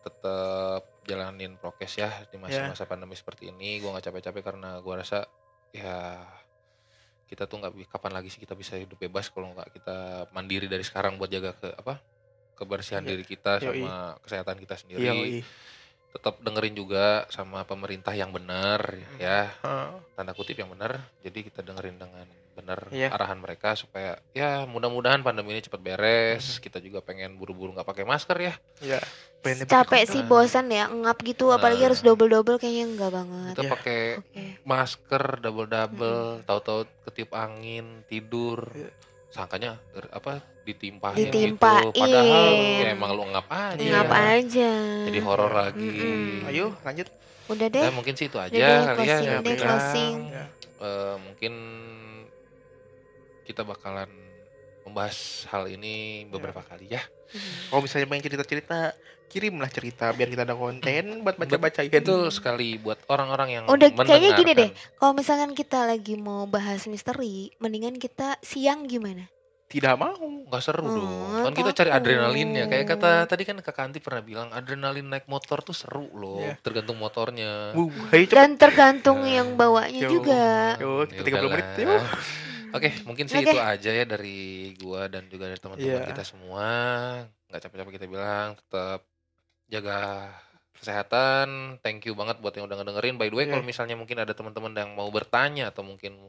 tetap 0.00 0.95
jalanin 1.06 1.54
prokes 1.56 1.96
ya 1.96 2.10
di 2.26 2.36
masa-masa 2.36 2.84
pandemi 2.84 3.14
seperti 3.14 3.48
ini. 3.48 3.78
Gue 3.78 3.90
nggak 3.90 4.10
capek-capek 4.10 4.42
karena 4.42 4.82
gue 4.82 4.94
rasa 4.94 5.24
ya 5.70 6.20
kita 7.26 7.46
tuh 7.46 7.58
nggak 7.58 7.90
kapan 7.90 8.12
lagi 8.14 8.30
sih 8.30 8.38
kita 8.38 8.54
bisa 8.54 8.78
hidup 8.78 8.98
bebas 8.98 9.30
kalau 9.30 9.50
nggak 9.50 9.74
kita 9.74 9.96
mandiri 10.30 10.70
dari 10.70 10.86
sekarang 10.86 11.18
buat 11.18 11.26
jaga 11.26 11.54
ke 11.58 11.74
apa 11.74 11.98
kebersihan 12.54 13.02
Iya. 13.02 13.10
diri 13.12 13.24
kita 13.26 13.52
Yoi. 13.60 13.82
sama 13.82 13.94
kesehatan 14.22 14.56
kita 14.62 14.74
sendiri. 14.78 15.02
Iya, 15.02 15.12
wih. 15.12 15.44
Tetap 16.16 16.40
dengerin 16.40 16.72
juga 16.72 17.28
sama 17.28 17.66
pemerintah 17.68 18.14
yang 18.16 18.32
benar 18.32 18.80
ya 19.20 19.52
Heeh. 19.52 19.88
tanda 20.16 20.32
kutip 20.32 20.56
yang 20.56 20.70
benar. 20.72 20.96
Jadi 21.20 21.50
kita 21.50 21.60
dengerin 21.60 21.98
dengan 22.00 22.24
benar 22.56 22.88
Iya. 22.88 23.12
arahan 23.12 23.36
mereka 23.36 23.72
supaya 23.72 24.16
ya 24.32 24.64
mudah-mudahan 24.64 25.20
pandemi 25.20 25.52
ini 25.52 25.60
cepat 25.60 25.76
beres. 25.78 26.56
Kita 26.56 26.80
juga 26.80 26.98
pengen 26.98 27.36
buru-buru 27.36 27.70
nggak 27.70 27.84
pakai 27.84 28.02
masker 28.02 28.36
ya. 28.40 28.54
Iya. 28.80 29.00
Capek 29.62 30.02
sih 30.04 30.22
bosan 30.22 30.66
ya 30.68 30.88
ngap 30.88 31.20
gitu 31.20 31.48
apalagi 31.48 31.78
Nah. 31.78 31.86
harus 31.86 32.00
double 32.00 32.26
double 32.26 32.56
kayaknya 32.56 32.84
enggak 32.88 33.10
banget 33.12 33.52
Kita 33.52 33.62
Iya. 33.62 33.70
pakai 33.70 34.00
oke 34.16 34.42
masker 34.64 35.24
double-double, 35.38 36.20
tahu-tahu 36.42 36.80
ketiup 37.04 37.30
angin, 37.30 37.84
tidur. 38.04 38.66
Iya. 38.72 38.90
Sangkanya 39.28 39.76
apa 40.08 40.40
ditimpahin, 40.64 41.28
Ditimpain. 41.28 41.84
gitu. 41.86 42.00
Padahal 42.00 42.50
ya 42.80 42.88
emang 42.90 43.10
lu 43.12 43.22
ngap 43.28 43.46
aja. 43.46 43.76
Iya. 43.78 43.92
ngap 43.94 44.10
aja 44.10 44.70
Jadi 45.04 45.18
horor 45.20 45.52
lagi. 45.52 45.88
Mm-mm. 45.92 46.48
Ayo, 46.48 46.66
lanjut. 46.80 47.08
udah 47.46 47.66
deh 47.68 47.78
Ya, 47.78 47.94
mungkin 47.94 48.18
sih 48.18 48.26
itu 48.26 48.34
aja 48.36 48.50
Udah 48.50 48.66
deh, 48.66 48.82
kali 48.96 49.06
ya. 49.06 49.38
deh, 49.38 49.54
closing. 49.54 50.16
Ya. 50.26 50.44
eh, 50.76 51.14
mungkin 51.20 51.52
kita 53.46 53.62
bakalan 53.62 54.10
membahas 54.82 55.16
hal 55.46 55.66
ini 55.66 55.94
beberapa 56.26 56.60
kali 56.60 56.86
ya. 56.88 57.02
Hmm. 57.26 57.40
Kalau 57.68 57.80
misalnya 57.80 58.06
pengen 58.06 58.24
cerita-cerita, 58.24 58.94
kirimlah 59.26 59.66
cerita 59.66 60.10
biar 60.10 60.28
kita 60.28 60.42
ada 60.42 60.54
konten 60.54 61.22
buat 61.22 61.34
baca-bacain. 61.34 61.90
Betul 61.90 62.30
sekali 62.30 62.76
buat 62.76 63.02
orang-orang 63.06 63.48
yang 63.52 63.64
Udah, 63.66 63.90
kayaknya 63.96 64.34
gini 64.34 64.52
deh. 64.52 64.70
kalau 64.94 65.10
misalkan 65.12 65.50
kita 65.52 65.82
lagi 65.84 66.14
mau 66.14 66.46
bahas 66.46 66.86
misteri 66.86 67.50
mendingan 67.56 67.96
kita 67.96 68.38
siang 68.40 68.84
gimana 68.84 69.26
Tidak 69.66 69.98
mau. 69.98 70.14
nggak 70.46 70.62
seru 70.62 70.86
Hmm, 70.86 70.94
dong. 70.94 71.42
Kan 71.42 71.54
kita 71.56 71.70
cari 71.74 71.90
adrenalinnya. 71.90 72.70
Kayak 72.70 72.86
kata 72.88 73.26
tadi 73.26 73.42
kan 73.42 73.58
Kak 73.58 73.74
Anti 73.76 73.98
pernah 73.98 74.22
bilang 74.22 74.48
adrenalin 74.50 75.02
naik 75.04 75.26
motor 75.26 75.58
tuh 75.58 75.74
seru 75.74 76.06
loh. 76.14 76.38
Iya. 76.38 76.54
Tergantung 76.62 76.94
motornya. 76.94 77.74
Wuh, 77.74 77.90
dan 78.30 78.54
tergantung 78.54 79.26
Ya. 79.26 79.34
yang 79.42 79.58
bawanya 79.58 79.98
Yo. 79.98 80.10
juga 80.14 80.78
Yo, 80.78 81.02
Ya 81.10 81.18
30 81.18 81.50
menit. 81.50 81.66
Yuk. 81.82 81.98
Oke, 82.76 82.90
mungkin 83.04 83.26
sih 83.26 83.40
Oke. 83.40 83.50
itu 83.50 83.58
aja 83.58 83.90
ya 83.90 84.04
dari 84.04 84.38
gua 84.76 85.08
dan 85.08 85.26
juga 85.26 85.48
dari 85.48 85.60
teman-teman 85.60 86.04
Iya. 86.04 86.08
kita 86.12 86.22
semua. 86.22 86.68
Nggak 87.48 87.60
capek-capek 87.64 87.92
kita 87.96 88.06
bilang 88.06 88.48
tetap 88.54 89.00
jaga 89.66 90.30
kesehatan. 90.76 91.80
Thank 91.80 92.04
you 92.04 92.12
banget 92.12 92.36
buat 92.38 92.52
yang 92.52 92.68
udah 92.68 92.76
ngedengerin. 92.76 93.16
By 93.16 93.32
the 93.32 93.36
way, 93.36 93.44
Iya. 93.48 93.56
kalau 93.56 93.64
misalnya 93.64 93.96
mungkin 93.96 94.20
ada 94.20 94.36
teman-teman 94.36 94.76
yang 94.76 94.92
mau 94.92 95.08
bertanya 95.08 95.72
atau 95.72 95.80
mungkin 95.82 96.28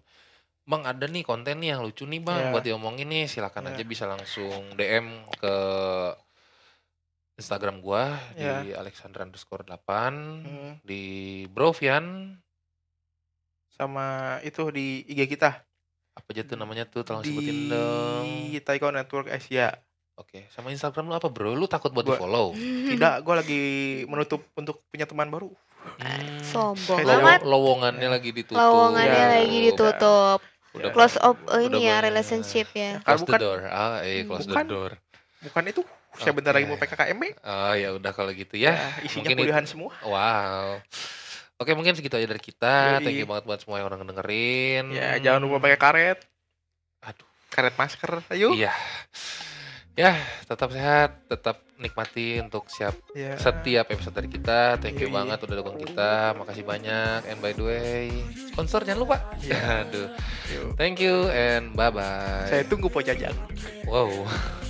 Bang 0.68 0.84
ada 0.84 1.08
nih 1.08 1.24
konten 1.24 1.64
nih 1.64 1.76
yang 1.76 1.84
lucu 1.84 2.04
nih 2.04 2.20
Bang 2.20 2.40
Iya. 2.40 2.52
buat 2.52 2.64
diomongin 2.64 3.08
nih 3.08 3.28
silakan 3.28 3.72
Iya. 3.72 3.80
aja 3.80 3.84
bisa 3.88 4.04
langsung 4.04 4.76
DM 4.76 5.08
ke 5.40 5.56
Instagram 7.38 7.80
gua 7.80 8.18
Iya. 8.36 8.66
di 8.66 8.74
Alexandra 8.74 9.24
underscore 9.24 9.64
8 9.64 10.44
Hmm, 10.44 10.74
di 10.84 11.04
Brovian 11.48 12.36
sama 13.70 14.40
itu 14.42 14.74
di 14.74 15.06
IG 15.06 15.30
kita 15.30 15.62
apa 16.18 16.28
aja 16.28 16.42
tuh 16.44 16.58
namanya 16.58 16.84
tuh 16.84 17.06
tolong 17.06 17.22
di 17.22 17.30
sebutin 17.30 17.70
dong. 17.70 18.26
Taiko 18.60 18.90
Network 18.90 19.30
Asia. 19.30 19.70
Oke, 20.18 20.50
sama 20.50 20.74
Instagram 20.74 21.08
lu 21.08 21.16
apa 21.16 21.30
bro? 21.30 21.54
Lu 21.54 21.70
takut 21.70 21.94
buat 21.94 22.02
Gua- 22.02 22.18
di 22.18 22.20
follow? 22.20 22.48
Tidak, 22.58 23.14
gue 23.26 23.34
lagi 23.38 23.62
menutup 24.10 24.42
untuk 24.58 24.82
punya 24.90 25.06
teman 25.06 25.30
baru. 25.30 25.54
Hmm. 26.02 26.42
Sombong 26.42 27.00
amat. 27.00 27.46
lowongannya 27.46 28.10
lagi 28.10 28.34
ditutup. 28.34 28.58
Lowongannya 28.58 29.14
Ya. 29.24 29.28
lagi 29.40 29.58
ditutup. 29.64 30.40
Udah 30.74 30.92
Close 30.92 31.18
up 31.18 31.38
udah 31.46 31.62
ini 31.64 31.86
ya 31.86 32.02
relationship 32.02 32.68
ya. 32.74 32.98
Close 33.00 33.24
the 33.24 33.30
Bukan- 33.30 33.40
door. 33.40 33.60
Ah, 33.66 34.02
eh 34.02 34.26
close 34.26 34.46
Bukan. 34.46 34.66
the 34.66 34.74
door. 34.74 34.92
Bukan 35.40 35.64
itu. 35.70 35.82
Saya 36.18 36.34
bentar 36.34 36.50
Oke. 36.50 36.58
lagi 36.58 36.68
mau 36.68 36.82
PKKMB. 36.82 37.24
Oh 37.40 37.74
ya 37.78 37.90
udah 37.94 38.12
kalau 38.12 38.34
gitu 38.34 38.58
ya. 38.58 38.74
Ya, 38.74 38.90
isinya 39.06 39.22
mungkin 39.32 39.38
kuliahan 39.38 39.66
semua. 39.70 39.94
Wow. 40.02 40.82
Oke 41.58 41.74
mungkin 41.74 41.98
segitu 41.98 42.14
aja 42.14 42.30
dari 42.30 42.38
kita. 42.38 43.02
Yoi. 43.02 43.06
Thank 43.06 43.18
you 43.18 43.26
banget 43.26 43.44
buat 43.50 43.60
semua 43.60 43.82
yang 43.82 43.90
udah 43.90 43.98
ngedengerin. 43.98 44.86
Ya, 44.94 45.18
jangan 45.18 45.42
lupa 45.42 45.58
pakai 45.58 45.80
karet. 45.82 46.20
Aduh. 47.02 47.26
Karet 47.50 47.74
masker. 47.74 48.22
Ayo. 48.30 48.54
Iya. 48.54 48.70
Ya, 49.98 50.14
tetap 50.46 50.70
sehat, 50.70 51.26
tetap 51.26 51.58
nikmati 51.82 52.38
untuk 52.38 52.70
siap 52.70 52.94
Ya. 53.18 53.34
setiap 53.42 53.90
episode 53.90 54.14
dari 54.14 54.30
kita. 54.30 54.78
Thank 54.78 55.02
you 55.02 55.10
Yoi. 55.10 55.18
banget 55.18 55.42
udah 55.42 55.56
dukung 55.58 55.82
kita. 55.82 56.38
Makasih 56.38 56.62
banyak. 56.62 57.26
And 57.26 57.42
by 57.42 57.58
the 57.58 57.66
way, 57.66 58.14
sponsor 58.54 58.86
jangan 58.86 59.02
lupa. 59.02 59.18
Iya. 59.42 59.58
Aduh. 59.90 60.14
Thank 60.78 61.02
you 61.02 61.26
and 61.34 61.74
bye 61.74 61.90
bye. 61.90 62.46
Saya 62.46 62.62
tunggu 62.70 62.94
Po 62.94 63.02
Jajang. 63.02 63.34
Wow. 63.90 64.14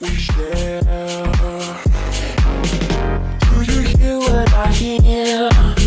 we 0.00 0.08
share. 0.14 0.80
Do 3.40 3.62
you 3.62 3.80
hear 3.82 4.18
what 4.18 4.52
I 4.54 4.72
hear? 4.72 5.79